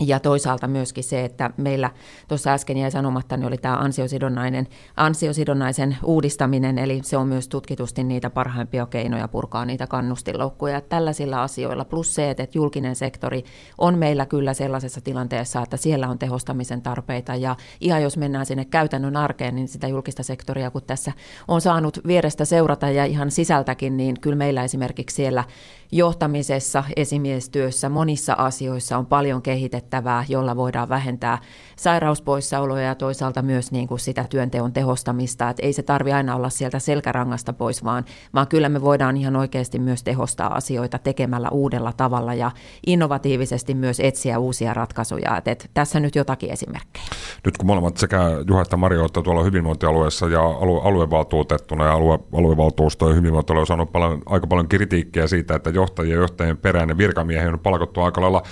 Ja 0.00 0.20
toisaalta 0.20 0.66
myöskin 0.66 1.04
se, 1.04 1.24
että 1.24 1.50
meillä 1.56 1.90
tuossa 2.28 2.52
äsken 2.52 2.76
jäi 2.76 2.90
sanomatta, 2.90 3.36
niin 3.36 3.46
oli 3.46 3.58
tämä 3.58 3.76
ansiosidonnainen, 3.76 4.66
ansiosidonnaisen 4.96 5.96
uudistaminen, 6.04 6.78
eli 6.78 7.00
se 7.02 7.16
on 7.16 7.28
myös 7.28 7.48
tutkitusti 7.48 8.04
niitä 8.04 8.30
parhaimpia 8.30 8.86
keinoja 8.86 9.28
purkaa 9.28 9.64
niitä 9.64 9.86
kannustinloukkuja. 9.86 10.80
Tällaisilla 10.80 11.42
asioilla, 11.42 11.84
plus 11.84 12.14
se, 12.14 12.30
että 12.30 12.46
julkinen 12.54 12.96
sektori 12.96 13.44
on 13.78 13.98
meillä 13.98 14.26
kyllä 14.26 14.54
sellaisessa 14.54 15.00
tilanteessa, 15.00 15.62
että 15.62 15.76
siellä 15.76 16.08
on 16.08 16.18
tehostamisen 16.18 16.82
tarpeita, 16.82 17.34
ja 17.34 17.56
ihan 17.80 18.02
jos 18.02 18.16
mennään 18.16 18.46
sinne 18.46 18.64
käytännön 18.64 19.16
arkeen, 19.16 19.54
niin 19.54 19.68
sitä 19.68 19.88
julkista 19.88 20.22
sektoria, 20.22 20.70
kun 20.70 20.82
tässä 20.86 21.12
on 21.48 21.60
saanut 21.60 22.00
vierestä 22.06 22.44
seurata 22.44 22.90
ja 22.90 23.04
ihan 23.04 23.30
sisältäkin, 23.30 23.96
niin 23.96 24.20
kyllä 24.20 24.36
meillä 24.36 24.64
esimerkiksi 24.64 25.16
siellä 25.16 25.44
johtamisessa, 25.92 26.84
esimiestyössä, 26.96 27.88
monissa 27.88 28.32
asioissa 28.32 28.98
on 28.98 29.06
paljon 29.06 29.42
kehitettävää, 29.42 30.24
jolla 30.28 30.56
voidaan 30.56 30.88
vähentää 30.88 31.38
sairauspoissaoloja 31.76 32.86
ja 32.86 32.94
toisaalta 32.94 33.42
myös 33.42 33.72
niin 33.72 33.88
kuin 33.88 34.00
sitä 34.00 34.24
työnteon 34.30 34.72
tehostamista. 34.72 35.48
Että 35.48 35.66
ei 35.66 35.72
se 35.72 35.82
tarvi 35.82 36.12
aina 36.12 36.36
olla 36.36 36.50
sieltä 36.50 36.78
selkärangasta 36.78 37.52
pois, 37.52 37.84
vaan, 37.84 38.04
vaan 38.34 38.48
kyllä 38.48 38.68
me 38.68 38.80
voidaan 38.80 39.16
ihan 39.16 39.36
oikeasti 39.36 39.78
myös 39.78 40.02
tehostaa 40.02 40.54
asioita 40.54 40.98
tekemällä 40.98 41.48
uudella 41.48 41.92
tavalla 41.92 42.34
ja 42.34 42.50
innovatiivisesti 42.86 43.74
myös 43.74 44.00
etsiä 44.00 44.38
uusia 44.38 44.74
ratkaisuja. 44.74 45.36
Että, 45.36 45.50
että 45.50 45.66
tässä 45.74 46.00
nyt 46.00 46.14
jotakin 46.14 46.50
esimerkkejä. 46.50 47.06
Nyt 47.44 47.56
kun 47.56 47.66
molemmat 47.66 47.96
sekä 47.96 48.20
Juha 48.48 48.62
että 48.62 48.76
Mario 48.76 49.00
olette 49.00 49.22
tuolla 49.22 49.42
hyvinvointialueessa 49.42 50.28
ja 50.28 50.42
alue, 50.42 50.80
aluevaltuutettuna 50.84 51.84
ja 51.84 51.92
alue, 51.92 52.18
aluevaltuusto 52.32 53.08
ja 53.08 53.14
hyvinvointialue 53.14 53.60
on 53.60 53.66
saanut 53.66 53.92
paljon, 53.92 54.22
aika 54.26 54.46
paljon 54.46 54.68
kritiikkiä 54.68 55.26
siitä, 55.26 55.54
että 55.54 55.70
johtajien 55.76 56.16
ja 56.16 56.20
johtajien 56.20 56.56
perään 56.56 56.98
virkamiehiä 56.98 57.48
on 57.48 57.58
palkattu 57.58 58.00
aika 58.00 58.20
lailla 58.20 58.42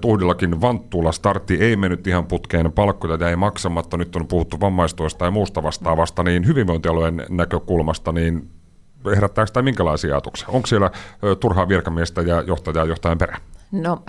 tuhdillakin 0.00 0.60
vanttuulla. 0.60 1.12
Startti 1.12 1.54
ei 1.60 1.76
mennyt 1.76 2.06
ihan 2.06 2.26
putkeen, 2.26 2.72
palkkoja 2.72 3.16
jäi 3.20 3.36
maksamatta, 3.36 3.96
nyt 3.96 4.16
on 4.16 4.26
puhuttu 4.26 4.60
vammaistuesta 4.60 5.24
ja 5.24 5.30
muusta 5.30 5.62
vastaavasta, 5.62 6.22
niin 6.22 6.46
hyvinvointialueen 6.46 7.26
näkökulmasta, 7.28 8.12
niin 8.12 8.50
herättääkö 9.16 9.52
tämä 9.52 9.64
minkälaisia 9.64 10.14
ajatuksia? 10.14 10.48
Onko 10.48 10.66
siellä 10.66 10.90
turhaa 11.40 11.68
virkamiestä 11.68 12.22
ja 12.22 12.42
johtajaa 12.42 12.84
johtajan 12.84 13.18
perään? 13.18 13.40
No 13.72 14.02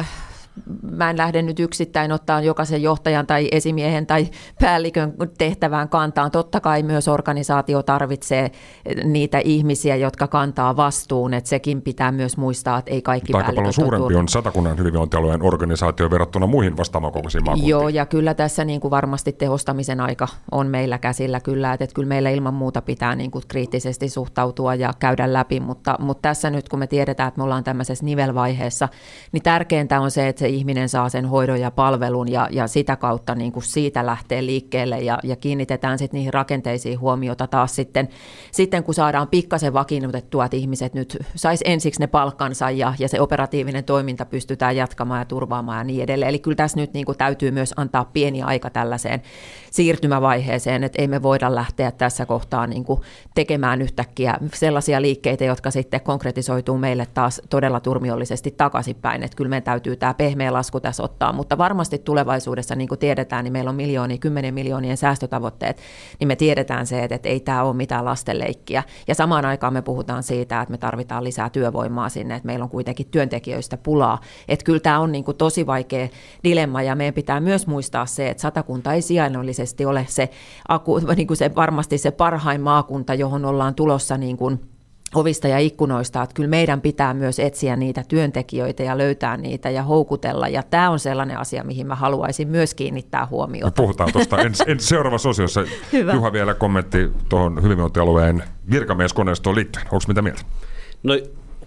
mä 0.92 1.10
en 1.10 1.18
lähde 1.18 1.42
nyt 1.42 1.60
yksittäin 1.60 2.12
ottaa 2.12 2.42
jokaisen 2.42 2.82
johtajan 2.82 3.28
tai 3.28 3.48
esimiehen 3.52 4.08
tai 4.08 4.28
päällikön 4.62 5.14
tehtävään 5.38 5.90
kantaan. 5.90 6.32
Totta 6.32 6.60
kai 6.60 6.84
myös 6.84 7.08
organisaatio 7.08 7.84
tarvitsee 7.84 8.52
niitä 9.04 9.42
ihmisiä, 9.44 9.96
jotka 9.96 10.28
kantaa 10.28 10.76
vastuun, 10.76 11.34
että 11.34 11.50
sekin 11.50 11.82
pitää 11.82 12.12
myös 12.12 12.38
muistaa, 12.38 12.78
että 12.78 12.92
ei 12.92 13.02
kaikki 13.02 13.34
Aika 13.34 13.54
paljon 13.54 13.74
suurempi 13.74 14.16
on 14.16 14.28
satakunnan 14.28 14.78
hyvinvointialueen 14.78 15.42
organisaatio 15.42 16.12
verrattuna 16.12 16.48
muihin 16.48 16.78
vastaavankokoisiin 16.78 17.44
maakuntiin. 17.44 17.70
Joo, 17.70 17.90
ja 17.90 18.06
kyllä 18.06 18.34
tässä 18.34 18.66
niin 18.66 18.82
kuin 18.82 18.92
varmasti 18.92 19.34
tehostamisen 19.34 20.00
aika 20.00 20.28
on 20.52 20.68
meillä 20.68 20.98
käsillä 20.98 21.40
kyllä, 21.40 21.74
että, 21.74 21.84
että 21.84 21.94
kyllä 21.94 22.08
meillä 22.08 22.30
ilman 22.30 22.54
muuta 22.54 22.82
pitää 22.82 23.16
niin 23.16 23.32
kuin 23.32 23.44
kriittisesti 23.48 24.10
suhtautua 24.10 24.76
ja 24.76 24.94
käydä 25.00 25.34
läpi, 25.34 25.60
mutta, 25.60 25.96
mutta 26.00 26.22
tässä 26.22 26.50
nyt 26.50 26.70
kun 26.70 26.80
me 26.80 26.88
tiedetään, 26.88 27.28
että 27.28 27.40
me 27.40 27.44
ollaan 27.44 27.64
tämmöisessä 27.64 28.06
nivelvaiheessa, 28.06 28.90
niin 29.32 29.44
tärkeintä 29.44 30.02
on 30.02 30.12
se, 30.12 30.28
että 30.28 30.40
se 30.40 30.47
se 30.48 30.52
ihminen 30.52 30.90
saa 30.90 31.10
sen 31.10 31.26
hoidon 31.26 31.60
ja 31.60 31.72
palvelun 31.72 32.32
ja, 32.32 32.48
ja 32.52 32.68
sitä 32.68 32.96
kautta 32.96 33.36
niin 33.36 33.52
kuin 33.52 33.64
siitä 33.64 34.06
lähtee 34.06 34.46
liikkeelle 34.46 35.00
ja, 35.00 35.20
ja 35.24 35.36
kiinnitetään 35.36 35.98
sitten 35.98 36.18
niihin 36.18 36.34
rakenteisiin 36.34 37.00
huomiota 37.00 37.48
taas 37.48 37.76
sitten, 37.76 38.10
sitten 38.52 38.84
kun 38.84 38.94
saadaan 38.94 39.28
pikkasen 39.28 39.74
vakiinnutettua, 39.74 40.46
että 40.46 40.58
ihmiset 40.58 40.94
nyt 40.94 41.18
sais 41.36 41.62
ensiksi 41.66 42.00
ne 42.00 42.08
palkkansa 42.08 42.72
ja, 42.72 42.94
ja 43.00 43.08
se 43.08 43.22
operatiivinen 43.22 43.84
toiminta 43.84 44.26
pystytään 44.26 44.76
jatkamaan 44.76 45.22
ja 45.22 45.26
turvaamaan 45.26 45.78
ja 45.78 45.84
niin 45.84 46.04
edelleen. 46.04 46.30
Eli 46.30 46.40
kyllä 46.40 46.56
tässä 46.56 46.80
nyt 46.80 46.94
niin 46.94 47.06
kuin 47.06 47.18
täytyy 47.18 47.52
myös 47.52 47.74
antaa 47.78 48.06
pieni 48.06 48.42
aika 48.42 48.70
tällaiseen 48.70 49.22
siirtymävaiheeseen, 49.72 50.84
että 50.84 51.02
ei 51.02 51.08
me 51.08 51.24
voida 51.24 51.56
lähteä 51.56 51.92
tässä 51.92 52.26
kohtaa 52.26 52.68
niin 52.68 52.84
kuin 52.84 53.02
tekemään 53.36 53.82
yhtäkkiä 53.82 54.38
sellaisia 54.54 55.02
liikkeitä, 55.02 55.46
jotka 55.46 55.72
sitten 55.72 56.02
konkretisoituu 56.02 56.78
meille 56.78 57.08
taas 57.14 57.42
todella 57.50 57.80
turmiollisesti 57.80 58.52
takaisinpäin, 58.52 59.24
että 59.24 59.36
kyllä 59.36 59.50
meidän 59.50 59.64
täytyy 59.64 59.96
tämä 59.96 60.14
pehmeä 60.14 60.37
lasku 60.54 60.80
tässä 60.80 61.04
ottaa, 61.04 61.34
mutta 61.34 61.58
varmasti 61.58 61.98
tulevaisuudessa, 61.98 62.76
niin 62.76 62.88
kuin 62.88 63.00
tiedetään, 63.00 63.44
niin 63.44 63.54
meillä 63.54 63.70
on 63.70 63.76
miljoonia, 63.76 64.18
kymmenen 64.18 64.54
miljoonien 64.54 64.98
säästötavoitteet, 64.98 65.78
niin 66.20 66.28
me 66.28 66.36
tiedetään 66.36 66.88
se, 66.88 67.04
että, 67.04 67.16
että 67.16 67.30
ei 67.30 67.40
tämä 67.40 67.64
ole 67.64 67.76
mitään 67.76 68.06
lastenleikkiä. 68.06 68.84
Ja 69.08 69.16
samaan 69.16 69.46
aikaan 69.46 69.74
me 69.74 69.82
puhutaan 69.82 70.24
siitä, 70.24 70.62
että 70.62 70.72
me 70.72 70.78
tarvitaan 70.78 71.24
lisää 71.24 71.50
työvoimaa 71.50 72.10
sinne, 72.10 72.36
että 72.36 72.46
meillä 72.46 72.64
on 72.64 72.70
kuitenkin 72.70 73.08
työntekijöistä 73.12 73.78
pulaa. 73.78 74.22
Että 74.48 74.66
kyllä 74.66 74.80
tämä 74.80 75.00
on 75.00 75.12
niin 75.12 75.24
kuin 75.24 75.38
tosi 75.38 75.66
vaikea 75.66 76.08
dilemma 76.44 76.82
ja 76.82 76.96
meidän 76.96 77.14
pitää 77.14 77.40
myös 77.40 77.68
muistaa 77.68 78.06
se, 78.06 78.30
että 78.30 78.42
satakunta 78.42 78.94
ei 78.94 79.02
sijainnolisesti 79.02 79.86
ole 79.86 80.06
se, 80.10 80.30
niin 81.16 81.28
kuin 81.28 81.38
se 81.38 81.56
varmasti 81.56 81.98
se 81.98 82.12
parhain 82.12 82.62
maakunta, 82.62 83.14
johon 83.14 83.46
ollaan 83.46 83.76
tulossa 83.76 84.18
niin 84.18 84.38
kuin 84.38 84.77
ovista 85.16 85.48
ja 85.48 85.60
ikkunoista, 85.60 86.24
että 86.24 86.34
kyllä 86.34 86.50
meidän 86.50 86.82
pitää 86.82 87.14
myös 87.14 87.40
etsiä 87.40 87.76
niitä 87.76 88.04
työntekijöitä 88.08 88.84
ja 88.84 88.98
löytää 88.98 89.38
niitä 89.38 89.70
ja 89.70 89.84
houkutella. 89.84 90.48
Ja 90.48 90.64
tämä 90.64 90.90
on 90.90 91.00
sellainen 91.00 91.38
asia, 91.38 91.64
mihin 91.64 91.88
mä 91.88 91.96
haluaisin 91.96 92.48
myös 92.48 92.74
kiinnittää 92.74 93.26
huomiota. 93.26 93.68
Me 93.68 93.72
puhutaan 93.86 94.14
tuosta 94.14 94.38
ensi 94.68 94.88
seuraavassa 94.88 95.30
osiossa. 95.30 95.64
Hyvä. 95.94 96.14
Juha 96.14 96.34
vielä 96.34 96.54
kommentti 96.54 97.10
tuohon 97.30 97.64
hyvinvointialueen 97.64 98.44
virkamieskoneistoon 98.72 99.56
liittyen. 99.56 99.86
Onko 99.86 100.04
mitä 100.08 100.22
mieltä? 100.22 100.42
No 101.04 101.14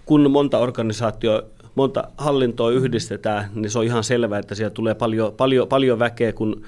kun 0.05 0.31
monta 0.31 0.57
organisaatio, 0.57 1.43
monta 1.75 2.03
hallintoa 2.17 2.71
yhdistetään, 2.71 3.49
niin 3.55 3.69
se 3.69 3.79
on 3.79 3.85
ihan 3.85 4.03
selvää, 4.03 4.39
että 4.39 4.55
siellä 4.55 4.73
tulee 4.73 4.95
paljon, 4.95 5.33
paljon, 5.33 5.67
paljon 5.67 5.99
väkeä, 5.99 6.33
kun 6.33 6.61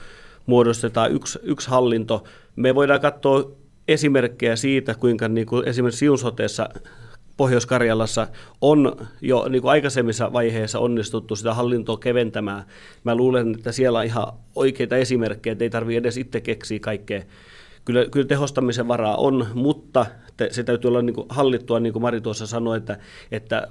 muodostetaan 0.46 1.12
yksi, 1.12 1.40
yksi 1.44 1.70
hallinto. 1.70 2.24
Me 2.56 2.76
voidaan 2.76 3.02
katsoa 3.02 3.52
esimerkkejä 3.88 4.56
siitä, 4.56 4.96
kuinka 4.96 5.28
niin 5.28 5.48
kuin 5.48 5.68
esimerkiksi 5.68 6.00
Siunsoteessa 6.00 6.70
Pohjois-Karjalassa 7.38 8.28
on 8.62 8.96
jo 9.22 9.48
niin 9.50 9.62
kuin 9.62 9.72
aikaisemmissa 9.72 10.34
vaiheissa 10.34 10.80
onnistuttu 10.80 11.36
sitä 11.36 11.54
hallintoa 11.54 11.98
keventämään. 11.98 12.64
Mä 13.04 13.16
luulen, 13.16 13.56
että 13.56 13.72
siellä 13.72 14.00
on 14.00 14.06
ihan 14.06 14.28
oikeita 14.56 14.98
esimerkkejä, 14.98 15.52
että 15.52 15.64
ei 15.64 15.70
tarvitse 15.70 15.98
edes 15.98 16.18
itse 16.18 16.42
keksiä 16.42 16.80
kaikkea. 16.80 17.22
Kyllä, 17.86 18.06
kyllä 18.12 18.28
tehostamisen 18.28 18.88
varaa 18.88 19.16
on, 19.16 19.48
mutta 19.54 20.06
te, 20.38 20.48
se 20.52 20.64
täytyy 20.64 20.88
olla 20.88 21.02
niin 21.02 21.14
kuin 21.14 21.28
hallittua, 21.30 21.80
niin 21.80 21.94
kuin 21.94 22.02
Mari 22.02 22.22
tuossa 22.22 22.48
sanoi, 22.48 22.78
että, 22.78 22.98
että 23.32 23.68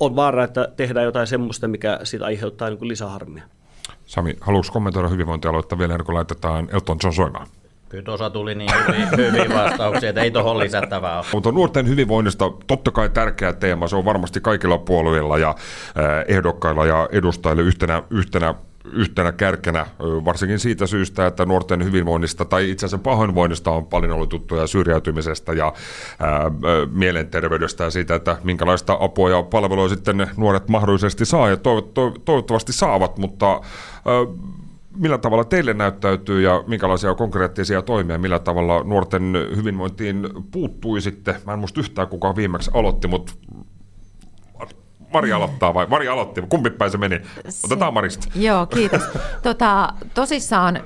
on 0.00 0.16
vaara, 0.16 0.44
että 0.44 0.68
tehdään 0.76 1.06
jotain 1.06 1.26
semmoista, 1.26 1.68
mikä 1.68 2.00
siitä 2.04 2.24
aiheuttaa 2.24 2.68
niin 2.68 2.78
kuin 2.78 2.88
lisäharmia. 2.88 3.42
Sami, 4.06 4.36
haluatko 4.40 4.72
kommentoida 4.72 5.08
hyvinvointialuetta 5.08 5.78
vielä, 5.78 5.98
kun 5.98 6.14
laitetaan 6.14 6.68
Elton 6.72 6.98
John 7.02 7.14
soimaan? 7.14 7.46
Kyllä 7.90 8.04
tuossa 8.04 8.30
tuli 8.30 8.54
niin 8.54 8.70
hyvin, 8.88 9.08
hyvin 9.16 9.54
vastauksia, 9.54 10.08
että 10.08 10.20
ei 10.20 10.30
tuohon 10.30 10.58
lisättävää 10.58 11.16
ole. 11.16 11.26
Mutta 11.32 11.52
nuorten 11.52 11.88
hyvinvoinnista 11.88 12.52
totta 12.66 12.90
kai 12.90 13.08
tärkeä 13.08 13.52
teema, 13.52 13.88
se 13.88 13.96
on 13.96 14.04
varmasti 14.04 14.40
kaikilla 14.40 14.78
puolueilla 14.78 15.38
ja 15.38 15.54
ehdokkailla 16.28 16.86
ja 16.86 17.08
edustajilla 17.12 17.62
yhtenä, 17.62 18.02
yhtenä 18.10 18.54
yhtenä 18.92 19.32
kärkenä, 19.32 19.86
varsinkin 19.98 20.58
siitä 20.58 20.86
syystä, 20.86 21.26
että 21.26 21.46
nuorten 21.46 21.84
hyvinvoinnista 21.84 22.44
tai 22.44 22.70
itse 22.70 22.86
asiassa 22.86 23.04
pahoinvoinnista 23.04 23.70
on 23.70 23.86
paljon 23.86 24.12
ollut 24.12 24.28
tuttuja 24.28 24.66
syrjäytymisestä 24.66 25.52
ja 25.52 25.72
ää, 26.20 26.50
mielenterveydestä 26.92 27.84
ja 27.84 27.90
siitä, 27.90 28.14
että 28.14 28.36
minkälaista 28.44 28.96
apua 29.00 29.30
ja 29.30 29.42
palvelua 29.42 29.88
sitten 29.88 30.26
nuoret 30.36 30.68
mahdollisesti 30.68 31.24
saa 31.24 31.48
ja 31.48 31.56
toivottavasti 32.24 32.72
saavat, 32.72 33.18
mutta 33.18 33.50
ää, 33.50 33.60
millä 34.96 35.18
tavalla 35.18 35.44
teille 35.44 35.74
näyttäytyy 35.74 36.40
ja 36.42 36.64
minkälaisia 36.66 37.14
konkreettisia 37.14 37.82
toimia, 37.82 38.18
millä 38.18 38.38
tavalla 38.38 38.82
nuorten 38.82 39.32
hyvinvointiin 39.56 40.28
puuttuisitte? 40.50 41.36
Mä 41.46 41.52
en 41.52 41.58
muista 41.58 41.80
yhtään 41.80 42.08
kukaan 42.08 42.36
viimeksi 42.36 42.70
aloitti, 42.74 43.08
mutta 43.08 43.32
Mari 45.12 45.32
aloittaa 45.32 45.74
vai 45.74 45.86
Mari 45.86 46.08
aloitti? 46.08 46.42
Kumpi 46.48 46.70
päin 46.70 46.90
se 46.90 46.98
meni? 46.98 47.20
Otetaan 47.64 47.94
Marista. 47.94 48.26
Joo, 48.34 48.66
kiitos. 48.66 49.02
Tota, 49.42 49.92
tosissaan 50.14 50.80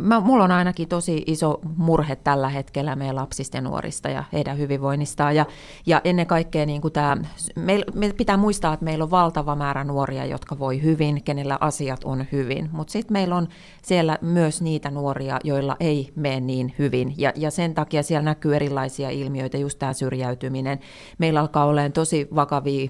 mä, 0.00 0.20
mulla 0.20 0.44
on 0.44 0.52
ainakin 0.52 0.88
tosi 0.88 1.22
iso 1.26 1.60
murhe 1.76 2.16
tällä 2.16 2.48
hetkellä 2.48 2.96
meidän 2.96 3.16
lapsista 3.16 3.56
ja 3.56 3.60
nuorista 3.60 4.08
ja 4.08 4.24
heidän 4.32 4.58
hyvinvoinnistaan. 4.58 5.36
Ja, 5.36 5.46
ja 5.86 6.00
ennen 6.04 6.26
kaikkea 6.26 6.66
niin 6.66 6.80
kuin 6.80 6.92
tämä, 6.92 7.16
me, 7.56 7.80
me 7.94 8.12
pitää 8.16 8.36
muistaa, 8.36 8.72
että 8.74 8.84
meillä 8.84 9.04
on 9.04 9.10
valtava 9.10 9.56
määrä 9.56 9.84
nuoria, 9.84 10.24
jotka 10.24 10.58
voi 10.58 10.82
hyvin, 10.82 11.22
kenellä 11.22 11.58
asiat 11.60 12.04
on 12.04 12.26
hyvin. 12.32 12.68
Mutta 12.72 12.92
sitten 12.92 13.12
meillä 13.12 13.36
on 13.36 13.48
siellä 13.82 14.18
myös 14.20 14.62
niitä 14.62 14.90
nuoria, 14.90 15.38
joilla 15.44 15.76
ei 15.80 16.12
mene 16.16 16.40
niin 16.40 16.74
hyvin. 16.78 17.14
Ja, 17.16 17.32
ja 17.36 17.50
sen 17.50 17.74
takia 17.74 18.02
siellä 18.02 18.24
näkyy 18.24 18.56
erilaisia 18.56 19.10
ilmiöitä, 19.10 19.58
just 19.58 19.78
tämä 19.78 19.92
syrjäytyminen. 19.92 20.80
Meillä 21.18 21.40
alkaa 21.40 21.64
olemaan 21.64 21.92
tosi 21.92 22.28
vakavia 22.34 22.88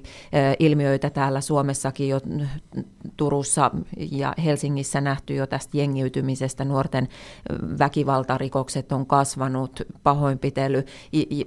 ilmiöitä 0.58 1.10
täällä 1.10 1.40
Suomessakin 1.40 2.08
jo 2.08 2.20
Turussa 3.16 3.70
ja 4.10 4.34
Helsingissä 4.44 5.00
nähty 5.00 5.34
jo 5.34 5.46
tästä 5.46 5.78
jengiytymisestä 5.78 6.64
nuorten 6.64 6.99
nuorten 7.00 7.78
väkivaltarikokset 7.78 8.92
on 8.92 9.06
kasvanut, 9.06 9.82
pahoinpitely, 10.02 10.84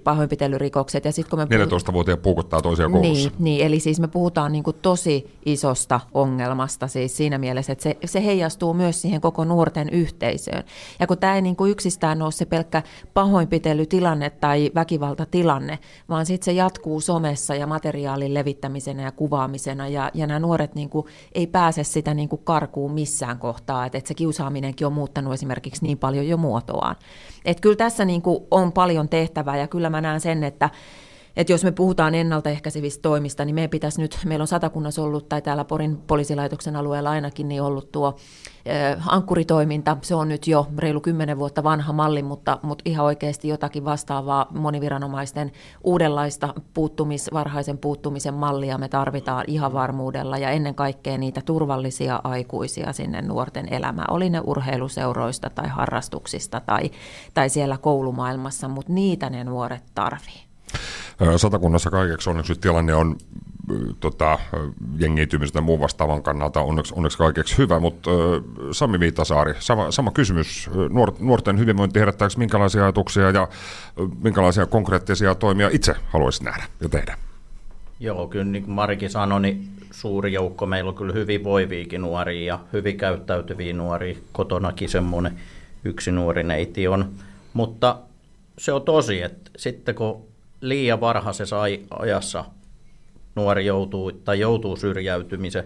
pahoinpitelyrikokset. 0.04 1.06
Ja 1.06 1.12
sit 1.12 1.28
kun 1.28 1.40
me 1.40 1.46
14-vuotiaat 1.46 2.22
puukottaa 2.22 2.62
toisia 2.62 2.90
koulussa. 2.90 3.30
Niin, 3.30 3.32
niin, 3.40 3.66
eli 3.66 3.80
siis 3.80 4.00
me 4.00 4.08
puhutaan 4.08 4.52
niin 4.52 4.64
kuin 4.64 4.76
tosi 4.82 5.40
isosta 5.46 6.00
ongelmasta 6.14 6.88
siis 6.88 7.18
siinä 7.18 7.38
mielessä, 7.38 7.74
että 7.74 7.84
se, 7.84 7.98
se 8.06 8.26
heijastuu 8.26 8.74
myös 8.74 9.02
siihen 9.02 9.22
koko 9.22 9.46
nuorten 9.46 9.90
yhteisöön. 9.90 10.64
Ja 11.00 11.08
kun 11.08 11.18
tämä 11.18 11.36
ei 11.36 11.42
niin 11.42 11.56
kuin 11.56 11.72
yksistään 11.72 12.22
ole 12.22 12.32
se 12.32 12.46
pelkkä 12.46 12.84
pahoinpitelytilanne 13.14 14.30
tai 14.30 14.72
väkivaltatilanne, 14.76 15.80
vaan 16.10 16.26
sitten 16.26 16.46
se 16.46 16.52
jatkuu 16.52 17.02
somessa 17.02 17.56
ja 17.56 17.68
materiaalin 17.68 18.34
levittämisenä 18.34 19.04
ja 19.04 19.12
kuvaamisena, 19.12 19.88
ja, 19.88 20.12
ja 20.14 20.28
nämä 20.28 20.40
nuoret 20.40 20.76
niin 20.76 20.90
kuin 20.90 21.06
ei 21.36 21.48
pääse 21.48 21.84
sitä 21.84 22.14
niin 22.14 22.30
kuin 22.30 22.42
karkuun 22.44 22.92
missään 22.92 23.40
kohtaa, 23.40 23.86
että, 23.86 23.98
että 23.98 24.08
se 24.08 24.14
kiusaaminenkin 24.14 24.88
on 24.88 24.94
muuttanut 24.94 25.34
esimerkiksi 25.44 25.84
niin 25.84 25.98
paljon 25.98 26.28
jo 26.28 26.38
muotoaan. 26.38 26.96
Et 27.46 27.60
kyllä 27.60 27.76
tässä 27.76 28.06
niin 28.06 28.22
kuin 28.22 28.44
on 28.52 28.72
paljon 28.72 29.10
tehtävää 29.10 29.58
ja 29.58 29.68
kyllä 29.68 29.90
mä 29.90 30.02
näen 30.02 30.22
sen, 30.22 30.44
että 30.44 30.70
että 31.36 31.54
jos 31.54 31.64
me 31.64 31.72
puhutaan 31.72 32.16
ennaltaehkäisevistä 32.16 33.02
toimista, 33.02 33.46
niin 33.46 33.56
meidän 33.56 33.70
pitäisi 33.70 34.02
nyt, 34.02 34.18
meillä 34.26 34.44
on 34.44 34.48
satakunnassa 34.48 35.02
ollut, 35.02 35.30
tai 35.30 35.42
täällä 35.42 35.66
Porin 35.66 35.98
poliisilaitoksen 35.98 36.76
alueella 36.76 37.10
ainakin, 37.10 37.48
niin 37.48 37.62
ollut 37.62 37.92
tuo 37.92 38.16
äh, 38.98 39.08
ankkuritoiminta. 39.08 39.98
Se 40.02 40.16
on 40.16 40.30
nyt 40.30 40.48
jo 40.48 40.68
reilu 40.78 41.02
kymmenen 41.02 41.40
vuotta 41.40 41.64
vanha 41.64 41.94
malli, 41.94 42.24
mutta, 42.24 42.60
mutta 42.62 42.82
ihan 42.86 43.06
oikeasti 43.06 43.48
jotakin 43.48 43.86
vastaavaa 43.86 44.48
moniviranomaisten 44.52 45.52
uudenlaista 45.84 46.54
puuttumis, 46.74 47.30
varhaisen 47.34 47.78
puuttumisen 47.78 48.34
mallia 48.34 48.78
me 48.78 48.88
tarvitaan 48.88 49.44
ihan 49.48 49.74
varmuudella, 49.74 50.38
ja 50.38 50.50
ennen 50.50 50.76
kaikkea 50.76 51.18
niitä 51.18 51.42
turvallisia 51.42 52.22
aikuisia 52.24 52.94
sinne 52.94 53.22
nuorten 53.22 53.74
elämään. 53.74 54.14
Oli 54.14 54.30
ne 54.30 54.40
urheiluseuroista 54.40 55.50
tai 55.50 55.68
harrastuksista 55.68 56.62
tai, 56.66 56.92
tai 57.34 57.50
siellä 57.50 57.78
koulumaailmassa, 57.78 58.68
mutta 58.68 58.94
niitä 58.94 59.30
ne 59.30 59.44
nuoret 59.44 59.84
tarvii. 59.96 60.44
Satakunnassa 61.38 61.90
kaikeksi 61.90 62.30
onneksi 62.30 62.56
tilanne 62.56 62.96
on 62.96 63.16
tota, 64.00 64.40
jengiytymistä 64.98 65.58
ja 65.58 65.64
muun 65.64 65.80
vastaavan 65.80 66.24
kannalta 66.24 66.62
onneksi, 66.62 66.94
onneksi 66.98 67.18
kaikeksi 67.18 67.58
hyvä, 67.58 67.80
mutta 67.80 68.10
Sami 68.72 69.00
Viitasaari, 69.00 69.54
sama, 69.60 69.92
sama 69.92 70.12
kysymys. 70.12 70.70
Nuor, 70.90 71.14
nuorten 71.20 71.60
hyvinvointi 71.60 72.00
herättääkö 72.00 72.34
minkälaisia 72.38 72.84
ajatuksia 72.84 73.30
ja 73.30 73.48
minkälaisia 74.24 74.66
konkreettisia 74.66 75.36
toimia 75.36 75.70
itse 75.74 75.96
haluaisi 76.08 76.44
nähdä 76.44 76.64
ja 76.82 76.90
tehdä? 76.90 77.18
Joo, 78.00 78.28
kyllä 78.28 78.46
niin 78.46 78.64
kuin 78.64 78.74
Marikin 78.74 79.10
sanoi, 79.10 79.42
niin 79.42 79.70
suuri 79.92 80.34
joukko 80.34 80.66
meillä 80.66 80.90
on 80.90 80.96
kyllä 80.96 81.14
hyvin 81.14 81.44
voiviikin 81.44 82.02
nuoria 82.02 82.54
ja 82.54 82.60
hyvin 82.74 82.98
käyttäytyviä 82.98 83.74
nuoria. 83.74 84.16
Kotonakin 84.32 84.90
semmoinen 84.90 85.40
yksi 85.84 86.12
nuori 86.12 86.44
neiti 86.44 86.88
on. 86.88 87.10
Mutta 87.54 88.00
se 88.58 88.74
on 88.74 88.82
tosi, 88.82 89.22
että 89.22 89.52
sitten 89.58 89.96
kun 89.96 90.33
liian 90.64 91.02
varhaisessa 91.02 91.62
ajassa 92.00 92.46
nuori 93.36 93.66
joutuu 93.66 94.12
tai 94.12 94.40
joutuu 94.40 94.76
syrjäytymisen 94.76 95.64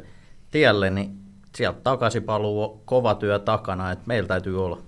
tielle, 0.52 0.90
niin 0.90 1.18
sieltä 1.56 1.80
takaisinpaluu 1.84 2.64
on 2.64 2.82
kova 2.86 3.16
työ 3.16 3.40
takana, 3.40 3.92
että 3.92 4.04
meillä 4.08 4.28
täytyy 4.28 4.66
olla 4.66 4.82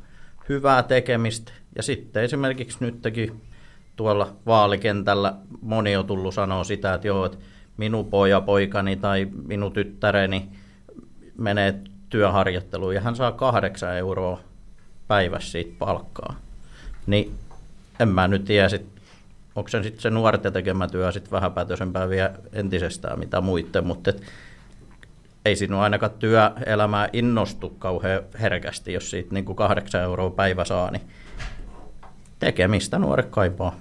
hyvää 0.49 0.83
tekemistä. 0.83 1.51
Ja 1.75 1.83
sitten 1.83 2.23
esimerkiksi 2.23 2.77
nytkin 2.79 3.41
tuolla 3.95 4.33
vaalikentällä 4.45 5.33
moni 5.61 5.95
on 5.95 6.07
tullut 6.07 6.33
sanoa 6.33 6.63
sitä, 6.63 6.93
että 6.93 7.07
joo, 7.07 7.25
että 7.25 7.37
minun 7.77 8.05
poja 8.05 8.41
poikani 8.41 8.95
tai 8.95 9.27
minun 9.47 9.73
tyttäreni 9.73 10.49
menee 11.37 11.81
työharjoitteluun 12.09 12.95
ja 12.95 13.01
hän 13.01 13.15
saa 13.15 13.31
kahdeksan 13.31 13.97
euroa 13.97 14.39
päivässä 15.07 15.51
siitä 15.51 15.75
palkkaa. 15.79 16.35
Niin 17.07 17.31
en 17.99 18.09
mä 18.09 18.27
nyt 18.27 18.45
tiedä 18.45 18.69
sit 18.69 18.98
onko 19.55 19.69
se 19.69 19.83
sitten 19.83 20.01
se 20.01 20.09
nuorten 20.09 20.53
tekemä 20.53 20.87
työ 20.87 21.11
sitten 21.11 21.31
vähäpätöisempää 21.31 22.09
vielä 22.09 22.33
entisestään 22.53 23.19
mitä 23.19 23.41
muiden, 23.41 23.87
mutta 23.87 24.09
et, 24.09 24.21
ei 25.45 25.55
sinun 25.55 25.79
ainakaan 25.79 26.11
työelämää 26.19 27.09
innostu 27.13 27.69
kauhean 27.69 28.23
herkästi, 28.41 28.93
jos 28.93 29.09
siitä 29.09 29.33
niin 29.33 29.45
kuin 29.45 29.55
kahdeksan 29.55 30.01
euroa 30.01 30.29
päivä 30.29 30.65
saa, 30.65 30.91
niin 30.91 31.01
tekemistä 32.39 32.99
nuoret 32.99 33.27
kaipaa. 33.29 33.75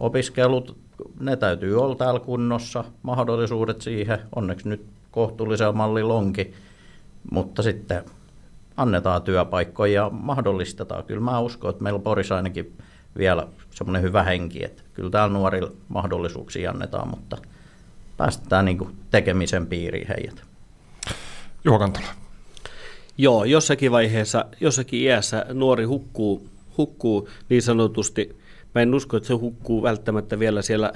Opiskelut, 0.00 0.76
ne 1.20 1.36
täytyy 1.36 1.82
olla 1.82 1.94
täällä 1.94 2.20
kunnossa, 2.20 2.84
mahdollisuudet 3.02 3.80
siihen, 3.80 4.18
onneksi 4.34 4.68
nyt 4.68 4.86
kohtuullisella 5.10 5.72
mallilla 5.72 6.14
onkin, 6.14 6.54
mutta 7.30 7.62
sitten 7.62 8.02
annetaan 8.76 9.22
työpaikkoja 9.22 9.92
ja 9.92 10.10
mahdollistetaan. 10.10 11.04
Kyllä 11.04 11.20
mä 11.20 11.40
uskon, 11.40 11.70
että 11.70 11.82
meillä 11.82 11.98
Porissa 11.98 12.36
ainakin 12.36 12.76
vielä 13.18 13.48
semmoinen 13.70 14.02
hyvä 14.02 14.22
henki, 14.22 14.64
että 14.64 14.82
kyllä 14.94 15.10
täällä 15.10 15.32
nuorille 15.32 15.72
mahdollisuuksia 15.88 16.70
annetaan, 16.70 17.08
mutta 17.08 17.36
päästetään 18.16 18.64
niin 18.64 18.78
kuin 18.78 18.96
tekemisen 19.10 19.66
piiriin 19.66 20.08
heidät. 20.08 20.42
Juha 21.64 21.78
Kantola. 21.78 22.06
Joo, 23.18 23.44
jossakin 23.44 23.92
vaiheessa, 23.92 24.44
jossakin 24.60 25.00
iässä 25.00 25.46
nuori 25.52 25.84
hukkuu, 25.84 26.48
hukkuu 26.78 27.28
niin 27.48 27.62
sanotusti. 27.62 28.36
Mä 28.74 28.82
en 28.82 28.94
usko, 28.94 29.16
että 29.16 29.26
se 29.26 29.34
hukkuu 29.34 29.82
välttämättä 29.82 30.38
vielä 30.38 30.62
siellä 30.62 30.92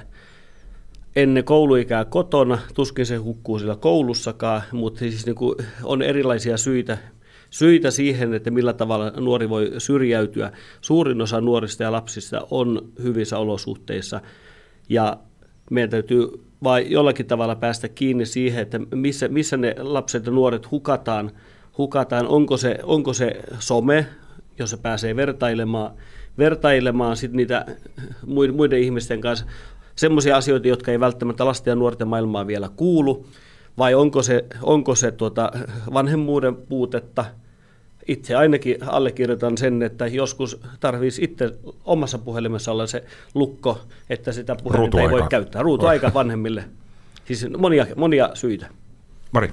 ennen 1.17 1.45
kouluikää 1.45 2.05
kotona, 2.05 2.59
tuskin 2.75 3.07
se 3.07 3.17
hukkuu 3.17 3.59
siellä 3.59 3.77
koulussakaan, 3.77 4.63
mutta 4.73 4.99
siis 4.99 5.27
niin 5.27 5.37
kuin 5.37 5.57
on 5.83 6.03
erilaisia 6.03 6.57
syitä, 6.57 6.99
syitä 7.51 7.91
siihen, 7.91 8.35
että 8.35 8.51
millä 8.51 8.73
tavalla 8.73 9.11
nuori 9.11 9.49
voi 9.49 9.73
syrjäytyä. 9.79 10.53
Suurin 10.81 11.21
osa 11.21 11.41
nuorista 11.41 11.83
ja 11.83 11.93
lapsista 11.93 12.47
on 12.51 12.93
hyvissä 13.03 13.39
olosuhteissa 13.39 14.21
ja 14.89 15.17
meidän 15.71 15.91
täytyy 15.91 16.29
vai 16.63 16.87
jollakin 16.91 17.27
tavalla 17.27 17.57
päästä 17.57 17.89
kiinni 17.89 18.27
siihen, 18.27 18.63
että 18.63 18.81
missä, 18.95 19.29
missä 19.29 19.57
ne 19.57 19.75
lapset 19.79 20.27
ja 20.27 20.33
nuoret 20.33 20.71
hukataan, 20.71 21.31
hukataan. 21.79 22.27
Onko, 22.27 22.57
se, 22.57 22.79
onko 22.83 23.13
se 23.13 23.41
some, 23.59 24.07
jos 24.59 24.71
se 24.71 24.77
pääsee 24.77 25.17
vertailemaan, 25.17 25.91
vertailemaan 26.39 27.17
sit 27.17 27.33
niitä 27.33 27.67
muiden 28.53 28.81
ihmisten 28.81 29.21
kanssa 29.21 29.47
semmoisia 29.97 30.37
asioita, 30.37 30.69
jotka 30.69 30.91
ei 30.91 31.01
välttämättä 31.01 31.45
lasten 31.45 31.73
ja 31.73 31.77
nuorten 31.77 32.09
maailmaa 32.09 32.47
vielä 32.47 32.69
kuulu, 32.77 33.27
vai 33.79 33.95
onko 33.95 34.23
se, 34.23 34.45
onko 34.63 34.95
se 34.95 35.11
tuota 35.11 35.53
vanhemmuuden 35.93 36.57
puutetta– 36.57 37.25
itse 38.11 38.35
ainakin 38.35 38.77
allekirjoitan 38.87 39.59
sen, 39.59 39.83
että 39.83 40.07
joskus 40.07 40.61
tarvitsisi 40.81 41.25
itse 41.25 41.55
omassa 41.85 42.19
puhelimessa 42.19 42.73
olla 42.73 42.87
se 42.87 43.05
lukko, 43.35 43.81
että 44.11 44.33
sitä 44.33 44.57
puhelinta 44.63 45.01
ei 45.01 45.11
voi 45.11 45.23
käyttää. 45.31 45.63
Ruutuaika 45.63 46.11
vanhemmille. 46.21 46.65
Siis 47.25 47.47
monia, 47.59 47.87
monia 47.97 48.31
syitä. 48.35 48.67
Mari. 49.33 49.51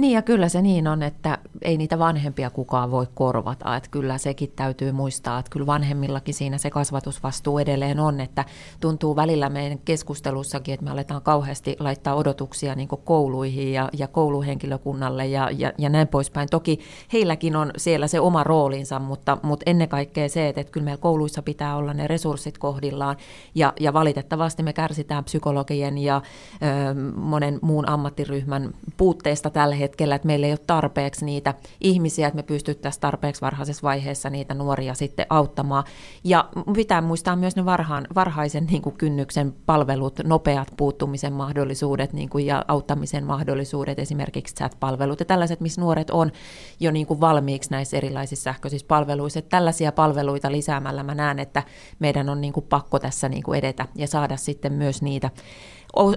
Niin 0.00 0.12
ja 0.12 0.22
kyllä 0.22 0.48
se 0.48 0.62
niin 0.62 0.86
on, 0.86 1.02
että 1.02 1.38
ei 1.62 1.76
niitä 1.76 1.98
vanhempia 1.98 2.50
kukaan 2.50 2.90
voi 2.90 3.06
korvata. 3.14 3.76
Että 3.76 3.90
kyllä 3.90 4.18
sekin 4.18 4.52
täytyy 4.56 4.92
muistaa, 4.92 5.38
että 5.38 5.50
kyllä 5.50 5.66
vanhemmillakin 5.66 6.34
siinä 6.34 6.58
se 6.58 6.70
kasvatusvastuu 6.70 7.58
edelleen 7.58 8.00
on. 8.00 8.20
Että 8.20 8.44
tuntuu 8.80 9.16
välillä 9.16 9.48
meidän 9.48 9.78
keskustelussakin, 9.78 10.74
että 10.74 10.84
me 10.84 10.90
aletaan 10.90 11.22
kauheasti 11.22 11.76
laittaa 11.80 12.14
odotuksia 12.14 12.74
niin 12.74 12.88
kouluihin 12.88 13.72
ja, 13.72 13.88
ja 13.92 14.08
kouluhenkilökunnalle 14.08 15.26
ja, 15.26 15.50
ja, 15.56 15.72
ja 15.78 15.88
näin 15.88 16.08
poispäin. 16.08 16.48
Toki 16.50 16.80
heilläkin 17.12 17.56
on 17.56 17.70
siellä 17.76 18.06
se 18.06 18.20
oma 18.20 18.44
roolinsa, 18.44 18.98
mutta, 18.98 19.38
mutta 19.42 19.62
ennen 19.66 19.88
kaikkea 19.88 20.28
se, 20.28 20.48
että, 20.48 20.60
että 20.60 20.70
kyllä 20.70 20.84
meillä 20.84 21.00
kouluissa 21.00 21.42
pitää 21.42 21.76
olla 21.76 21.94
ne 21.94 22.06
resurssit 22.06 22.58
kohdillaan. 22.58 23.16
Ja, 23.54 23.72
ja 23.80 23.92
valitettavasti 23.92 24.62
me 24.62 24.72
kärsitään 24.72 25.24
psykologien 25.24 25.98
ja 25.98 26.22
ö, 26.62 26.94
monen 27.16 27.58
muun 27.62 27.88
ammattiryhmän 27.88 28.70
puutteesta 28.96 29.50
tällä 29.50 29.74
hetkellä, 29.74 29.89
että 30.14 30.26
meillä 30.26 30.46
ei 30.46 30.52
ole 30.52 30.60
tarpeeksi 30.66 31.24
niitä 31.24 31.54
ihmisiä, 31.80 32.26
että 32.26 32.36
me 32.36 32.42
pystyttäisiin 32.42 33.00
tarpeeksi 33.00 33.40
varhaisessa 33.40 33.82
vaiheessa 33.82 34.30
niitä 34.30 34.54
nuoria 34.54 34.94
sitten 34.94 35.26
auttamaan. 35.30 35.84
Ja 36.24 36.48
pitää 36.74 37.00
muistaa 37.00 37.36
myös 37.36 37.56
ne 37.56 37.64
varhaan, 37.64 38.06
varhaisen 38.14 38.66
niin 38.66 38.82
kuin 38.82 38.96
kynnyksen 38.96 39.54
palvelut, 39.66 40.20
nopeat 40.24 40.68
puuttumisen 40.76 41.32
mahdollisuudet 41.32 42.12
niin 42.12 42.28
kuin, 42.28 42.46
ja 42.46 42.64
auttamisen 42.68 43.24
mahdollisuudet, 43.24 43.98
esimerkiksi 43.98 44.54
chat-palvelut 44.54 45.20
ja 45.20 45.26
tällaiset, 45.26 45.60
missä 45.60 45.80
nuoret 45.80 46.10
on 46.10 46.32
jo 46.80 46.90
niin 46.90 47.06
kuin 47.06 47.20
valmiiksi 47.20 47.70
näissä 47.70 47.96
erilaisissa 47.96 48.44
sähköisissä 48.44 48.86
palveluissa. 48.86 49.38
Että 49.38 49.56
tällaisia 49.56 49.92
palveluita 49.92 50.52
lisäämällä 50.52 51.02
mä 51.02 51.14
näen, 51.14 51.38
että 51.38 51.62
meidän 51.98 52.28
on 52.28 52.40
niin 52.40 52.52
kuin 52.52 52.66
pakko 52.68 52.98
tässä 52.98 53.28
niin 53.28 53.42
kuin 53.42 53.58
edetä 53.58 53.86
ja 53.94 54.06
saada 54.06 54.36
sitten 54.36 54.72
myös 54.72 55.02
niitä 55.02 55.30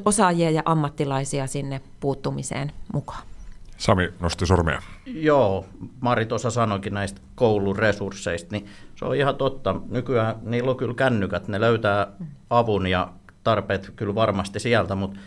osaajia 0.05 0.51
ja 0.51 0.61
ammattilaisia 0.65 1.47
sinne 1.47 1.81
puuttumiseen 1.99 2.71
mukaan. 2.93 3.32
Sami 3.83 4.13
nosti 4.19 4.45
sormea. 4.45 4.81
Joo, 5.05 5.65
Mari 5.99 6.25
tuossa 6.25 6.49
sanoikin 6.49 6.93
näistä 6.93 7.21
koulun 7.35 7.75
resursseista, 7.75 8.49
niin 8.51 8.65
se 8.95 9.05
on 9.05 9.15
ihan 9.15 9.35
totta. 9.35 9.75
Nykyään 9.89 10.35
niillä 10.41 10.71
on 10.71 10.77
kyllä 10.77 10.93
kännykät, 10.93 11.47
ne 11.47 11.59
löytää 11.59 12.07
avun 12.49 12.87
ja 12.87 13.13
tarpeet 13.43 13.93
kyllä 13.95 14.15
varmasti 14.15 14.59
sieltä, 14.59 14.95
mutta 14.95 15.19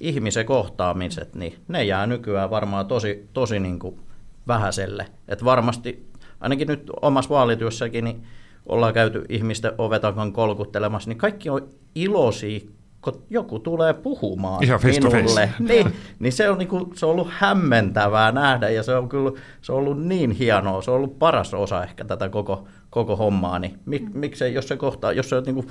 ihmisen 0.00 0.46
kohtaamiset, 0.46 1.34
niin 1.34 1.54
ne 1.68 1.84
jää 1.84 2.06
nykyään 2.06 2.50
varmaan 2.50 2.86
tosi, 2.86 3.28
tosi 3.32 3.60
niin 3.60 3.78
kuin 3.78 4.00
vähäiselle. 4.48 5.06
Et 5.28 5.44
varmasti, 5.44 6.06
ainakin 6.40 6.68
nyt 6.68 6.90
omassa 7.02 7.30
vaalityössäkin, 7.30 8.04
niin 8.04 8.26
ollaan 8.66 8.94
käyty 8.94 9.24
ihmisten 9.28 9.72
ovetakan 9.78 10.32
kolkuttelemassa, 10.32 11.10
niin 11.10 11.18
kaikki 11.18 11.50
on 11.50 11.68
iloisia 11.94 12.60
kun 13.02 13.22
joku 13.30 13.58
tulee 13.58 13.92
puhumaan 13.94 14.64
Ihan 14.64 14.80
face 14.80 15.00
minulle, 15.00 15.46
to 15.46 15.52
face. 15.52 15.74
niin, 15.74 15.92
niin 16.18 16.32
se, 16.32 16.50
on 16.50 16.58
niinku, 16.58 16.92
se 16.94 17.06
on 17.06 17.12
ollut 17.12 17.28
hämmentävää 17.30 18.32
nähdä 18.32 18.68
ja 18.68 18.82
se 18.82 18.94
on 18.94 19.08
kyllä 19.08 19.40
se 19.62 19.72
on 19.72 19.78
ollut 19.78 20.02
niin 20.02 20.30
hienoa, 20.30 20.82
se 20.82 20.90
on 20.90 20.96
ollut 20.96 21.18
paras 21.18 21.54
osa 21.54 21.82
ehkä 21.82 22.04
tätä 22.04 22.28
koko, 22.28 22.68
koko 22.90 23.16
hommaa, 23.16 23.58
niin 23.58 23.78
mik, 23.86 24.14
miksei, 24.14 24.54
jos 24.54 24.68
se 24.68 24.76
kohtaa, 24.76 25.12
jos 25.12 25.28
se 25.28 25.36
on 25.36 25.42
niinku 25.44 25.64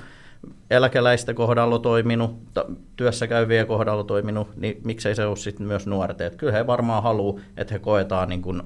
eläkeläistä 0.70 1.34
kohdalla 1.34 1.78
toiminut, 1.78 2.36
työssä 2.96 3.26
käyviä 3.26 3.64
kohdalla 3.64 4.04
toiminut, 4.04 4.56
niin 4.56 4.80
miksei 4.84 5.14
se 5.14 5.26
ole 5.26 5.36
sitten 5.36 5.66
myös 5.66 5.86
nuorten. 5.86 6.26
Et 6.26 6.36
kyllä 6.36 6.52
he 6.52 6.66
varmaan 6.66 7.02
haluaa, 7.02 7.40
että 7.56 7.74
he 7.74 7.78
koetaan 7.78 8.28
niin 8.28 8.42
kuin 8.42 8.62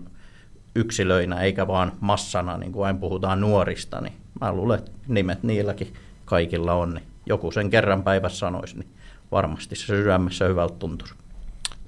yksilöinä 0.74 1.40
eikä 1.40 1.66
vaan 1.66 1.92
massana, 2.00 2.58
niin 2.58 2.72
kuin 2.72 2.86
aina 2.86 2.98
puhutaan 2.98 3.40
nuorista, 3.40 4.00
niin 4.00 4.12
mä 4.40 4.52
luulen, 4.52 4.78
että 4.78 4.90
nimet 5.08 5.42
niilläkin 5.42 5.92
kaikilla 6.24 6.72
on, 6.72 6.94
niin 6.94 7.04
joku 7.26 7.50
sen 7.50 7.70
kerran 7.70 8.02
päivässä 8.02 8.38
sanoisi, 8.38 8.78
niin 8.78 8.88
varmasti 9.30 9.76
se 9.76 9.86
sydämessä 9.86 10.44
hyvältä 10.44 10.74
tuntuisi. 10.78 11.14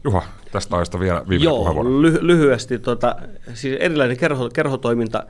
Juha, 0.04 0.22
tästä 0.52 0.76
aiheesta 0.76 1.00
vielä 1.00 1.18
viimeinen 1.18 1.44
Joo, 1.44 1.58
puheenvuoro. 1.58 1.90
ly- 1.90 2.18
lyhyesti. 2.20 2.78
Tota, 2.78 3.16
siis 3.54 3.76
erilainen 3.80 4.16
kerho, 4.16 4.48
kerhotoiminta 4.48 5.26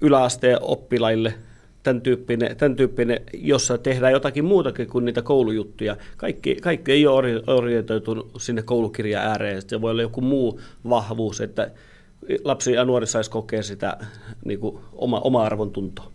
yläasteen 0.00 0.58
oppilaille, 0.60 1.34
tämän 1.82 2.00
tyyppinen, 2.00 2.56
tämän 2.56 2.76
tyyppinen, 2.76 3.20
jossa 3.34 3.78
tehdään 3.78 4.12
jotakin 4.12 4.44
muutakin 4.44 4.86
kuin 4.86 5.04
niitä 5.04 5.22
koulujuttuja. 5.22 5.96
Kaikki, 6.16 6.54
kaikki 6.54 6.92
ei 6.92 7.06
ole 7.06 7.42
orientoitunut 7.46 8.30
sinne 8.38 8.62
koulukirjan 8.62 9.24
ääreen. 9.26 9.62
Se 9.66 9.80
voi 9.80 9.90
olla 9.90 10.02
joku 10.02 10.20
muu 10.20 10.60
vahvuus, 10.88 11.40
että 11.40 11.70
lapsi 12.44 12.72
ja 12.72 12.84
nuori 12.84 13.06
saisi 13.06 13.30
kokea 13.30 13.62
sitä 13.62 13.96
niin 14.44 14.60
kuin 14.60 14.78
oma, 14.92 15.20
oma 15.20 15.42
arvon 15.42 15.70
tuntoa. 15.70 16.12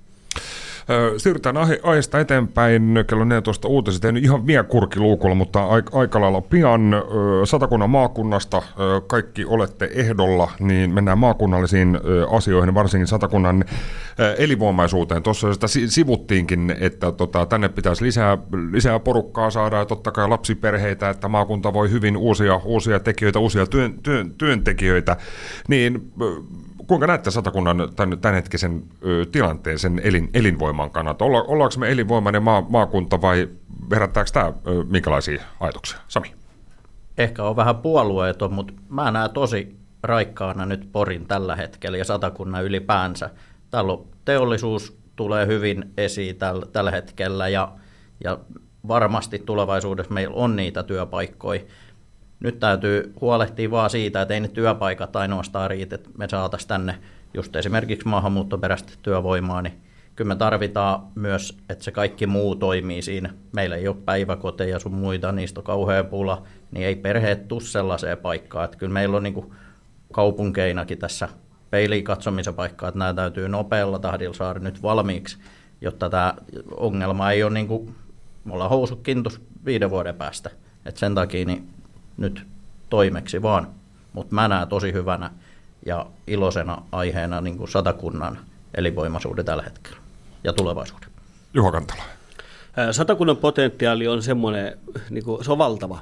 Siirrytään 1.18 1.58
aiheesta 1.84 2.20
eteenpäin. 2.20 3.06
Kello 3.08 3.26
14 3.26 3.68
uutiset. 3.68 4.06
En 4.06 4.18
ihan 4.18 4.48
vielä 4.48 4.64
kurkiluukulla, 4.64 5.36
mutta 5.36 5.66
aika 5.92 6.22
lailla 6.22 6.42
pian 6.42 6.96
Satakunnan 7.44 7.90
maakunnasta 7.90 8.62
kaikki 9.08 9.46
olette 9.46 9.90
ehdolla, 9.94 10.52
niin 10.60 10.94
mennään 10.94 11.18
maakunnallisiin 11.18 12.00
asioihin, 12.32 12.74
varsinkin 12.74 13.08
Satakunnan 13.08 13.66
elinvoimaisuuteen. 14.38 15.24
Tuossa 15.24 15.54
sitä 15.54 15.68
sivuttiinkin, 15.88 16.76
että 16.80 17.12
tota, 17.12 17.46
tänne 17.46 17.70
pitäisi 17.70 18.04
lisää, 18.04 18.38
lisää 18.72 19.00
porukkaa 19.00 19.50
saada 19.50 19.78
ja 19.78 19.86
totta 19.86 20.12
kai 20.12 20.30
lapsiperheitä, 20.30 21.10
että 21.10 21.28
maakunta 21.28 21.74
voi 21.74 21.92
hyvin 21.92 22.18
uusia, 22.18 22.62
uusia 22.66 23.00
tekijöitä, 23.00 23.40
uusia 23.40 23.66
työn, 23.66 23.94
työn, 24.04 24.34
työntekijöitä. 24.38 25.18
Niin 25.68 26.12
kuinka 26.88 27.08
näette 27.08 27.32
Satakunnan 27.32 27.90
tämän, 27.96 28.20
tämänhetkisen 28.20 28.84
ö, 29.06 29.26
tilanteen 29.32 29.80
sen 29.80 30.02
elin, 30.04 30.30
elinvoiman 30.34 30.92
kannalta? 30.92 31.26
Olla, 31.26 31.44
ollaanko 31.44 31.76
me 31.78 31.92
elinvoimainen 31.92 32.44
maa, 32.44 32.66
maakunta 32.70 33.22
vai 33.22 33.50
herättääkö 33.92 34.30
tämä 34.34 34.46
ö, 34.46 34.84
minkälaisia 34.90 35.44
ajatuksia? 35.60 36.00
Sami? 36.08 36.34
Ehkä 37.18 37.44
on 37.44 37.56
vähän 37.56 37.76
puolueeton, 37.76 38.54
mutta 38.54 38.74
mä 38.90 39.12
näen 39.12 39.32
tosi 39.32 39.76
raikkaana 40.04 40.66
nyt 40.66 40.90
Porin 40.92 41.28
tällä 41.28 41.56
hetkellä 41.56 41.98
ja 41.98 42.06
Satakunnan 42.06 42.64
ylipäänsä. 42.64 43.30
Täällä 43.72 43.94
on 43.94 44.08
teollisuus 44.26 44.98
tulee 45.16 45.48
hyvin 45.48 45.94
esiin 45.98 46.36
tällä, 46.36 46.66
tällä 46.66 46.92
hetkellä 46.92 47.48
ja, 47.48 47.72
ja 48.24 48.38
varmasti 48.88 49.40
tulevaisuudessa 49.40 50.14
meillä 50.14 50.36
on 50.36 50.56
niitä 50.56 50.84
työpaikkoja 50.84 51.62
nyt 52.46 52.60
täytyy 52.60 53.14
huolehtia 53.22 53.72
vaan 53.72 53.90
siitä, 53.90 54.22
että 54.22 54.34
ei 54.34 54.40
ne 54.40 54.48
työpaikat 54.48 55.16
ainoastaan 55.16 55.70
riitä, 55.70 55.96
että 55.96 56.10
me 56.18 56.30
saataisiin 56.30 56.68
tänne 56.68 56.96
just 57.34 57.56
esimerkiksi 57.56 58.08
maahanmuuttoperäistä 58.08 58.94
työvoimaa, 59.02 59.62
niin 59.62 59.74
kyllä 60.16 60.28
me 60.28 60.36
tarvitaan 60.36 61.08
myös, 61.16 61.58
että 61.70 61.84
se 61.84 61.92
kaikki 61.92 62.28
muu 62.28 62.56
toimii 62.56 63.02
siinä. 63.02 63.34
Meillä 63.52 63.76
ei 63.76 63.88
ole 63.88 63.96
päiväkoteja 64.06 64.80
sun 64.80 64.94
muita, 64.94 65.32
niistä 65.32 65.60
on 65.60 65.64
kauhea 65.64 66.04
pula, 66.04 66.44
niin 66.72 66.86
ei 66.88 66.96
perheet 66.96 67.48
tule 67.48 67.62
sellaiseen 67.62 68.18
paikkaan. 68.18 68.66
Että 68.66 68.78
kyllä 68.78 68.94
meillä 68.94 69.18
on 69.18 69.24
niin 69.24 69.54
kaupunkeinakin 70.14 70.98
tässä 70.98 71.30
peiliin 71.70 72.04
katsomisen 72.04 72.54
paikkaa, 72.54 72.90
että 72.90 73.00
nämä 73.00 73.14
täytyy 73.14 73.50
nopealla 73.50 74.00
tahdilla 74.00 74.34
saada 74.34 74.60
nyt 74.60 74.82
valmiiksi, 74.82 75.38
jotta 75.82 76.10
tämä 76.10 76.34
ongelma 76.78 77.32
ei 77.32 77.44
ole 77.44 77.54
niin 77.54 77.68
kuin, 77.68 77.96
me 78.46 78.54
ollaan 78.54 78.72
viiden 79.66 79.90
vuoden 79.90 80.16
päästä. 80.16 80.50
Et 80.86 80.98
sen 80.98 81.16
takia 81.16 81.46
niin 81.46 81.70
nyt 82.18 82.44
toimeksi 82.90 83.42
vaan, 83.42 83.68
mutta 84.14 84.36
mä 84.36 84.48
näen 84.48 84.68
tosi 84.68 84.94
hyvänä 84.94 85.30
ja 85.86 86.06
iloisena 86.28 86.82
aiheena 86.92 87.42
niin 87.42 87.58
kuin 87.58 87.70
satakunnan 87.70 88.38
elinvoimaisuuden 88.74 89.46
tällä 89.46 89.64
hetkellä 89.64 89.98
ja 90.44 90.54
tulevaisuuden. 90.54 91.10
Juha 91.54 91.72
Kantala. 91.72 92.04
Satakunnan 92.92 93.38
potentiaali 93.38 94.08
on 94.08 94.22
semmoinen, 94.22 94.78
niin 95.10 95.24
kuin, 95.24 95.44
se 95.44 95.52
on 95.52 95.58
valtava. 95.58 96.00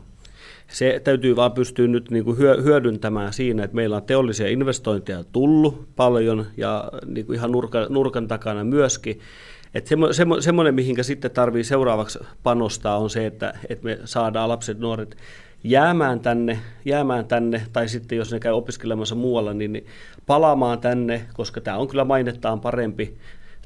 Se 0.68 1.02
täytyy 1.04 1.36
vaan 1.36 1.52
pystyä 1.52 1.88
nyt 1.88 2.12
niin 2.12 2.24
kuin 2.24 2.38
hyödyntämään 2.38 3.34
siinä, 3.34 3.64
että 3.64 3.76
meillä 3.76 3.96
on 3.96 4.04
teollisia 4.04 4.48
investointeja 4.48 5.24
tullut 5.32 5.88
paljon 5.96 6.46
ja 6.58 6.90
niin 7.06 7.26
kuin 7.26 7.36
ihan 7.36 7.52
nurkan, 7.52 7.86
nurkan 7.90 8.28
takana 8.28 8.64
myöskin. 8.64 9.20
Että 9.74 9.90
semmo, 9.90 10.14
semmo, 10.14 10.42
semmoinen, 10.42 10.76
mihinkä 10.76 11.04
sitten 11.04 11.32
tarvii 11.32 11.64
seuraavaksi 11.64 12.20
panostaa, 12.44 12.98
on 12.98 13.10
se, 13.10 13.26
että, 13.26 13.60
että 13.70 13.86
me 13.86 14.00
saadaan 14.06 14.50
lapset, 14.50 14.80
nuoret 14.80 15.18
jäämään 15.64 16.20
tänne, 16.20 16.60
jäämään 16.86 17.26
tänne, 17.26 17.62
tai 17.74 17.88
sitten 17.88 18.18
jos 18.18 18.32
ne 18.32 18.40
käy 18.40 18.52
opiskelemassa 18.52 19.16
muualla, 19.16 19.54
niin, 19.54 19.74
niin 19.74 19.86
palaamaan 20.26 20.80
tänne, 20.80 21.26
koska 21.34 21.62
tämä 21.62 21.78
on 21.78 21.88
kyllä 21.88 22.04
mainettaan 22.04 22.62
parempi. 22.62 23.18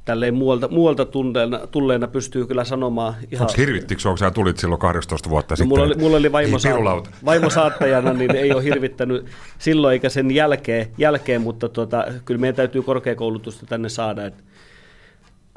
Tälleen 0.06 0.36
muualta, 0.36 0.68
muualta 0.68 1.06
tulleena, 1.06 1.60
tulleena 1.68 2.08
pystyy 2.08 2.46
kyllä 2.46 2.64
sanomaan 2.64 3.14
ihan... 3.32 3.48
Onko 3.48 3.54
hirvittikö 3.58 4.02
kun 4.04 4.18
sä 4.18 4.32
tulit 4.32 4.58
silloin 4.58 4.80
12 4.80 5.30
vuotta 5.30 5.52
no, 5.52 5.56
sitten? 5.56 5.68
Mulla 5.68 5.84
oli, 5.84 5.96
mulla 5.96 6.18
oli 6.18 6.32
vaimo, 6.32 6.60
saat, 6.60 7.10
vaimo 7.26 7.50
saattajana, 7.60 8.14
niin 8.14 8.36
ei 8.36 8.54
ole 8.54 8.64
hirvittänyt 8.64 9.26
silloin 9.60 9.94
eikä 9.94 10.10
sen 10.10 10.32
jälkeen, 10.32 10.88
jälkeen 10.98 11.42
mutta 11.42 11.70
tota, 11.70 12.06
kyllä 12.26 12.40
meidän 12.42 12.56
täytyy 12.56 12.82
korkeakoulutusta 12.82 13.66
tänne 13.66 13.90
saada, 13.90 14.26
että 14.26 14.44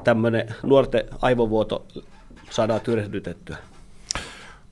tämmöinen 0.03 0.55
nuorten 0.63 1.03
aivovuoto 1.21 1.85
saadaan 2.49 2.81
tyrehdytettyä. 2.81 3.57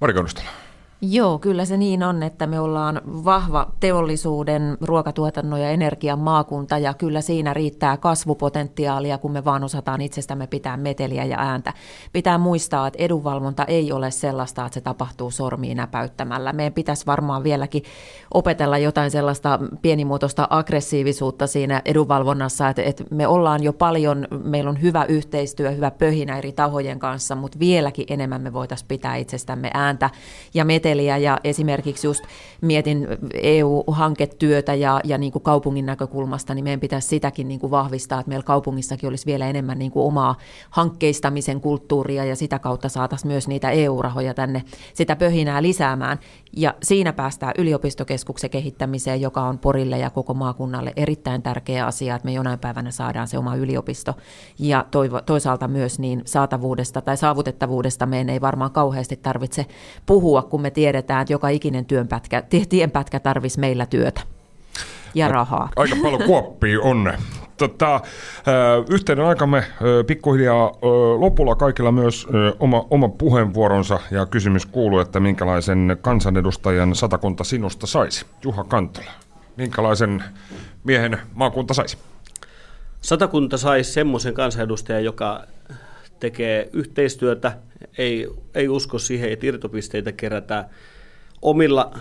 Mari 0.02 0.14
Konustala. 0.14 0.69
Joo, 1.02 1.40
kyllä 1.40 1.66
se 1.66 1.78
niin 1.78 2.04
on, 2.04 2.24
että 2.24 2.48
me 2.48 2.60
ollaan 2.60 3.02
vahva 3.06 3.72
teollisuuden, 3.80 4.78
ruokatuotannon 4.82 5.62
ja 5.62 5.70
energian 5.70 6.20
maakunta 6.20 6.78
ja 6.78 6.94
kyllä 6.94 7.22
siinä 7.22 7.54
riittää 7.54 7.98
kasvupotentiaalia, 7.98 9.18
kun 9.18 9.32
me 9.32 9.46
vaan 9.46 9.64
osataan 9.64 10.02
itsestämme 10.02 10.48
pitää 10.48 10.78
meteliä 10.78 11.26
ja 11.26 11.40
ääntä. 11.40 11.74
Pitää 12.14 12.38
muistaa, 12.38 12.88
että 12.88 13.04
edunvalvonta 13.04 13.66
ei 13.66 13.92
ole 13.92 14.12
sellaista, 14.12 14.66
että 14.66 14.74
se 14.74 14.82
tapahtuu 14.82 15.32
sormiin 15.32 15.78
näpäyttämällä. 15.78 16.54
Meidän 16.54 16.74
pitäisi 16.74 17.06
varmaan 17.06 17.44
vieläkin 17.44 17.84
opetella 18.34 18.78
jotain 18.78 19.12
sellaista 19.12 19.60
pienimuotoista 19.82 20.48
aggressiivisuutta 20.50 21.48
siinä 21.48 21.82
edunvalvonnassa, 21.86 22.70
että, 22.70 22.82
että 22.82 23.04
me 23.12 23.28
ollaan 23.28 23.64
jo 23.64 23.74
paljon, 23.74 24.28
meillä 24.44 24.70
on 24.70 24.82
hyvä 24.82 25.06
yhteistyö, 25.06 25.72
hyvä 25.72 25.92
pöhinä 25.92 26.38
eri 26.38 26.52
tahojen 26.52 27.00
kanssa, 27.00 27.36
mutta 27.36 27.60
vieläkin 27.60 28.06
enemmän 28.10 28.42
me 28.42 28.54
voitaisiin 28.54 28.88
pitää 28.88 29.16
itsestämme 29.16 29.72
ääntä 29.74 30.10
ja 30.54 30.66
meteliä 30.66 30.89
seteliä 30.90 31.18
ja 31.18 31.40
esimerkiksi 31.44 32.08
just 32.08 32.24
mietin 32.62 33.08
EU-hanketyötä 33.34 34.74
ja, 34.74 35.02
ja 35.04 35.18
niin 35.18 35.32
kuin 35.32 35.44
kaupungin 35.44 35.86
näkökulmasta, 35.86 36.54
niin 36.54 36.64
meidän 36.64 36.80
pitäisi 36.80 37.08
sitäkin 37.08 37.48
niin 37.48 37.60
kuin 37.60 37.72
vahvistaa, 37.72 38.20
että 38.20 38.30
meillä 38.30 38.44
kaupungissakin 38.44 39.10
olisi 39.10 39.26
vielä 39.26 39.48
enemmän 39.48 39.80
niin 39.80 39.92
kuin 39.92 40.06
omaa 40.06 40.36
hankkeistamisen 40.70 41.62
kulttuuria 41.62 42.26
ja 42.26 42.36
sitä 42.36 42.60
kautta 42.60 42.90
saataisiin 42.90 43.32
myös 43.32 43.48
niitä 43.48 43.72
EU-rahoja 43.72 44.34
tänne 44.34 44.64
sitä 44.94 45.16
pöhinää 45.16 45.62
lisäämään. 45.62 46.20
Ja 46.58 46.74
siinä 46.84 47.14
päästään 47.14 47.54
yliopistokeskuksen 47.58 48.50
kehittämiseen, 48.50 49.22
joka 49.22 49.42
on 49.42 49.60
Porille 49.60 49.98
ja 49.98 50.10
koko 50.10 50.34
maakunnalle 50.34 50.94
erittäin 50.96 51.42
tärkeä 51.42 51.86
asia, 51.86 52.16
että 52.16 52.26
me 52.26 52.32
jonain 52.32 52.60
päivänä 52.60 52.92
saadaan 52.92 53.28
se 53.28 53.38
oma 53.38 53.56
yliopisto. 53.56 54.14
Ja 54.60 54.86
toisaalta 55.26 55.68
myös 55.68 56.00
niin 56.00 56.22
saatavuudesta 56.26 57.02
tai 57.02 57.18
saavutettavuudesta 57.18 58.06
meidän 58.06 58.30
ei 58.30 58.42
varmaan 58.42 58.72
kauheasti 58.72 59.18
tarvitse 59.18 59.66
puhua, 60.06 60.42
kun 60.42 60.62
me 60.62 60.72
tiedetään, 60.72 61.22
että 61.22 61.34
joka 61.34 61.50
ikinen 61.50 61.86
työnpätkä, 61.86 62.44
tienpätkä 62.70 63.20
tarvisi 63.20 63.60
meillä 63.60 63.86
työtä 63.86 64.22
ja 65.16 65.28
rahaa. 65.28 65.70
Aika 65.76 65.96
paljon 66.02 66.24
kuoppia 66.24 66.82
on. 66.82 67.14
Tota, 67.60 68.02
yhteinen 68.90 69.26
aikamme 69.26 69.64
pikkuhiljaa 70.08 70.72
lopulla 71.18 71.56
kaikilla 71.56 71.92
myös 71.92 72.28
oma, 72.60 72.86
oma 72.90 73.10
puheenvuoronsa 73.10 74.00
ja 74.12 74.26
kysymys 74.26 74.66
kuuluu, 74.66 75.00
että 75.00 75.20
minkälaisen 75.20 75.98
kansanedustajan 76.02 76.96
satakunta 76.96 77.44
sinusta 77.44 77.88
saisi? 77.88 78.26
Juha 78.44 78.64
Kantola, 78.64 79.12
minkälaisen 79.58 80.24
miehen 80.84 81.18
maakunta 81.34 81.74
saisi? 81.74 81.98
Satakunta 83.02 83.58
saisi 83.58 83.92
semmoisen 83.92 84.34
kansanedustajan, 84.34 85.04
joka 85.04 85.44
tekee 86.20 86.70
yhteistyötä, 86.74 87.58
ei, 87.98 88.28
ei 88.56 88.70
usko 88.70 89.00
siihen, 89.00 89.32
että 89.32 89.46
irtopisteitä 89.46 90.12
kerätään 90.12 90.66
omilla 91.42 91.92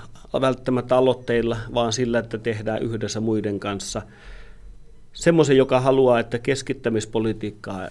välttämättä 0.41 0.97
aloitteilla, 0.97 1.57
vaan 1.75 1.93
sillä, 1.93 2.19
että 2.19 2.39
tehdään 2.39 2.83
yhdessä 2.83 3.21
muiden 3.21 3.61
kanssa. 3.61 4.03
Semmoisen, 5.19 5.57
joka 5.57 5.81
haluaa, 5.81 6.21
että 6.21 6.39
keskittämispolitiikkaa 6.39 7.89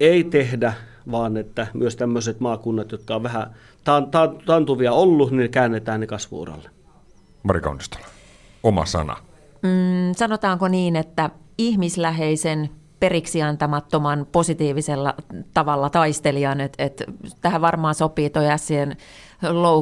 ei 0.00 0.24
tehdä, 0.24 0.72
vaan 1.10 1.36
että 1.36 1.66
myös 1.74 1.96
tämmöiset 1.96 2.40
maakunnat, 2.40 2.92
jotka 2.92 3.14
on 3.16 3.22
vähän 3.22 3.54
tantuvia 4.46 4.92
ollut, 4.92 5.30
niin 5.30 5.50
käännetään 5.50 6.00
ne 6.00 6.06
kasvuuralle. 6.06 6.70
Mari 7.42 7.60
Kaunistola, 7.60 8.06
oma 8.62 8.86
sana. 8.86 9.16
Mm, 9.62 10.14
sanotaanko 10.16 10.68
niin, 10.68 10.96
että 10.96 11.30
ihmisläheisen 11.58 12.70
periksi 13.00 13.42
antamattoman 13.42 14.26
positiivisella 14.32 15.14
tavalla 15.54 15.90
taistelijan, 15.90 16.60
että 16.60 16.82
et 16.82 17.04
tähän 17.40 17.60
varmaan 17.60 17.94
sopii 17.94 18.30
toi 18.30 18.50
äsken 18.50 18.96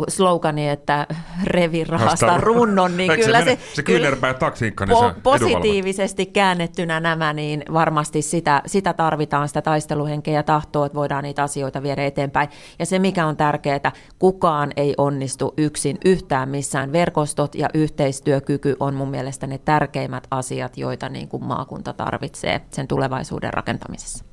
slogani, 0.09 0.68
että 0.68 1.07
revi 1.44 1.84
rahasta 1.84 2.38
runnon, 2.38 2.96
niin 2.96 3.12
kyllä 3.24 3.44
se, 3.44 3.44
se, 3.44 3.74
se 3.74 3.82
kyllä 3.82 4.34
taktiikka, 4.38 4.86
niin 4.86 4.96
po- 4.96 5.14
positiivisesti 5.22 6.26
käännettynä 6.26 7.00
nämä, 7.00 7.32
niin 7.32 7.64
varmasti 7.72 8.22
sitä, 8.22 8.62
sitä 8.66 8.92
tarvitaan, 8.92 9.48
sitä 9.48 9.62
taisteluhenkeä 9.62 10.34
ja 10.34 10.42
tahtoa, 10.42 10.86
että 10.86 10.96
voidaan 10.96 11.24
niitä 11.24 11.42
asioita 11.42 11.82
viedä 11.82 12.07
eteenpäin. 12.07 12.48
Ja 12.78 12.86
se, 12.86 12.98
mikä 12.98 13.26
on 13.26 13.36
tärkeää, 13.36 13.92
kukaan 14.18 14.72
ei 14.76 14.94
onnistu 14.98 15.55
yksin 15.57 15.98
yhtään 16.05 16.48
missään. 16.48 16.92
Verkostot 16.92 17.55
ja 17.55 17.68
yhteistyökyky 17.74 18.76
on 18.80 18.94
mun 18.94 19.11
mielestä 19.11 19.46
ne 19.46 19.59
tärkeimmät 19.59 20.26
asiat, 20.30 20.78
joita 20.78 21.09
niin 21.09 21.28
kuin 21.28 21.44
maakunta 21.44 21.92
tarvitsee 21.92 22.61
sen 22.70 22.88
tulevaisuuden 22.88 23.55
rakentamisessa. 23.55 24.24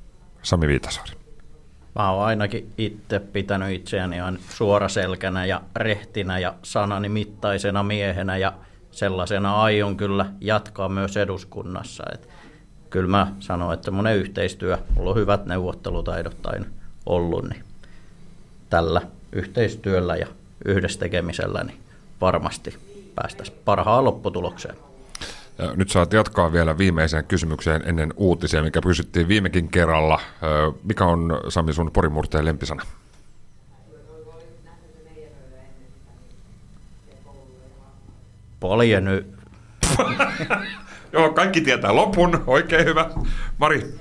Sami 0.42 0.68
Viitasaari. 0.68 1.21
Mä 1.96 2.12
oon 2.12 2.26
ainakin 2.26 2.74
itse 2.78 3.20
pitänyt 3.20 3.72
itseäni 3.72 4.16
ihan 4.16 4.40
suoraselkänä 4.50 5.46
ja 5.46 5.62
rehtinä 5.76 6.40
ja 6.40 6.54
sanani 6.64 7.10
mittaisena 7.10 7.84
miehenä 7.84 8.38
ja 8.38 8.54
sellaisena 8.92 9.62
aion 9.62 9.98
kyllä 9.98 10.26
jatkaa 10.42 10.90
myös 10.90 11.18
eduskunnassa. 11.18 12.04
Et 12.14 12.30
kyllä 12.90 13.10
mä 13.10 13.34
sanon, 13.40 13.74
että 13.74 13.86
semmoinen 13.86 14.18
yhteistyö, 14.18 14.78
mulla 14.96 15.10
on 15.10 15.16
hyvät 15.16 15.46
neuvottelutaidot 15.46 16.46
aina 16.46 16.66
ollut, 17.06 17.50
niin 17.50 17.64
tällä 18.70 19.02
yhteistyöllä 19.32 20.16
ja 20.16 20.28
yhdessä 20.66 21.00
tekemisellä 21.00 21.64
niin 21.64 21.80
varmasti 22.22 22.78
päästäisiin 23.16 23.58
parhaan 23.66 24.06
lopputulokseen. 24.06 24.91
Ja 25.58 25.74
nyt 25.76 25.90
saat 25.90 26.14
jatkaa 26.14 26.52
vielä 26.52 26.78
viimeiseen 26.78 27.26
kysymykseen 27.26 27.82
ennen 27.86 28.14
uutisia, 28.16 28.64
mikä 28.64 28.82
pysyttiin 28.82 29.28
viimekin 29.28 29.70
kerralla. 29.70 30.20
Mikä 30.84 31.06
on 31.06 31.40
Sami 31.50 31.74
sun 31.74 31.92
porimurteen 31.92 32.46
lempisana? 32.46 32.84
Poljeny. 38.60 39.34
Joo, 41.14 41.34
kaikki 41.34 41.62
tietää 41.62 41.96
lopun. 41.96 42.44
Oikein 42.48 42.86
hyvä. 42.86 43.10
Mari? 43.58 43.94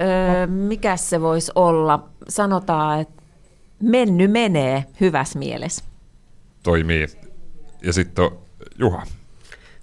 Öö, 0.00 0.46
mikä 0.46 0.96
se 0.96 1.20
voisi 1.20 1.52
olla? 1.54 2.08
Sanotaan, 2.28 3.00
että 3.00 3.22
menny 3.82 4.28
menee 4.28 4.84
hyvässä 5.00 5.38
mielessä. 5.38 5.84
Toimii. 6.62 7.06
Ja 7.82 7.92
sitten 7.92 8.30
Juha. 8.78 9.02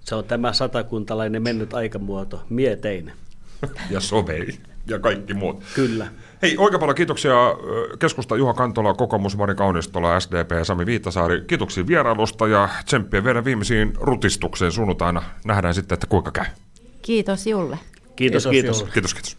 Se 0.06 0.14
on 0.14 0.24
tämä 0.24 0.52
satakuntalainen 0.52 1.42
mennyt 1.42 1.74
aikamuoto, 1.74 2.42
mieteinen. 2.48 3.14
ja 3.90 4.00
sovei 4.00 4.58
ja 4.86 4.98
kaikki 4.98 5.34
muut. 5.34 5.62
Kyllä. 5.74 6.06
Hei, 6.42 6.56
oikein 6.58 6.80
paljon 6.80 6.94
kiitoksia 6.94 7.34
keskusta 7.98 8.36
Juha 8.36 8.54
Kantola, 8.54 8.94
kokoomus 8.94 9.36
Mari 9.36 9.54
Kaunistola, 9.54 10.20
SDP 10.20 10.50
ja 10.50 10.64
Sami 10.64 10.86
Viittasaari. 10.86 11.44
Kiitoksia 11.46 11.86
vierailusta 11.86 12.46
ja 12.46 12.68
tsemppiä 12.84 13.24
vielä 13.24 13.44
viimeisiin 13.44 13.92
rutistukseen 14.00 14.72
sunnuntaina. 14.72 15.22
Nähdään 15.44 15.74
sitten, 15.74 15.94
että 15.96 16.06
kuinka 16.06 16.30
käy. 16.30 16.46
Kiitos 17.02 17.46
Julle. 17.46 17.78
Kiitos, 18.16 18.46
kiitos. 18.46 18.82
Kiitos, 18.82 18.92
kiitos. 18.92 19.14
kiitos. 19.14 19.36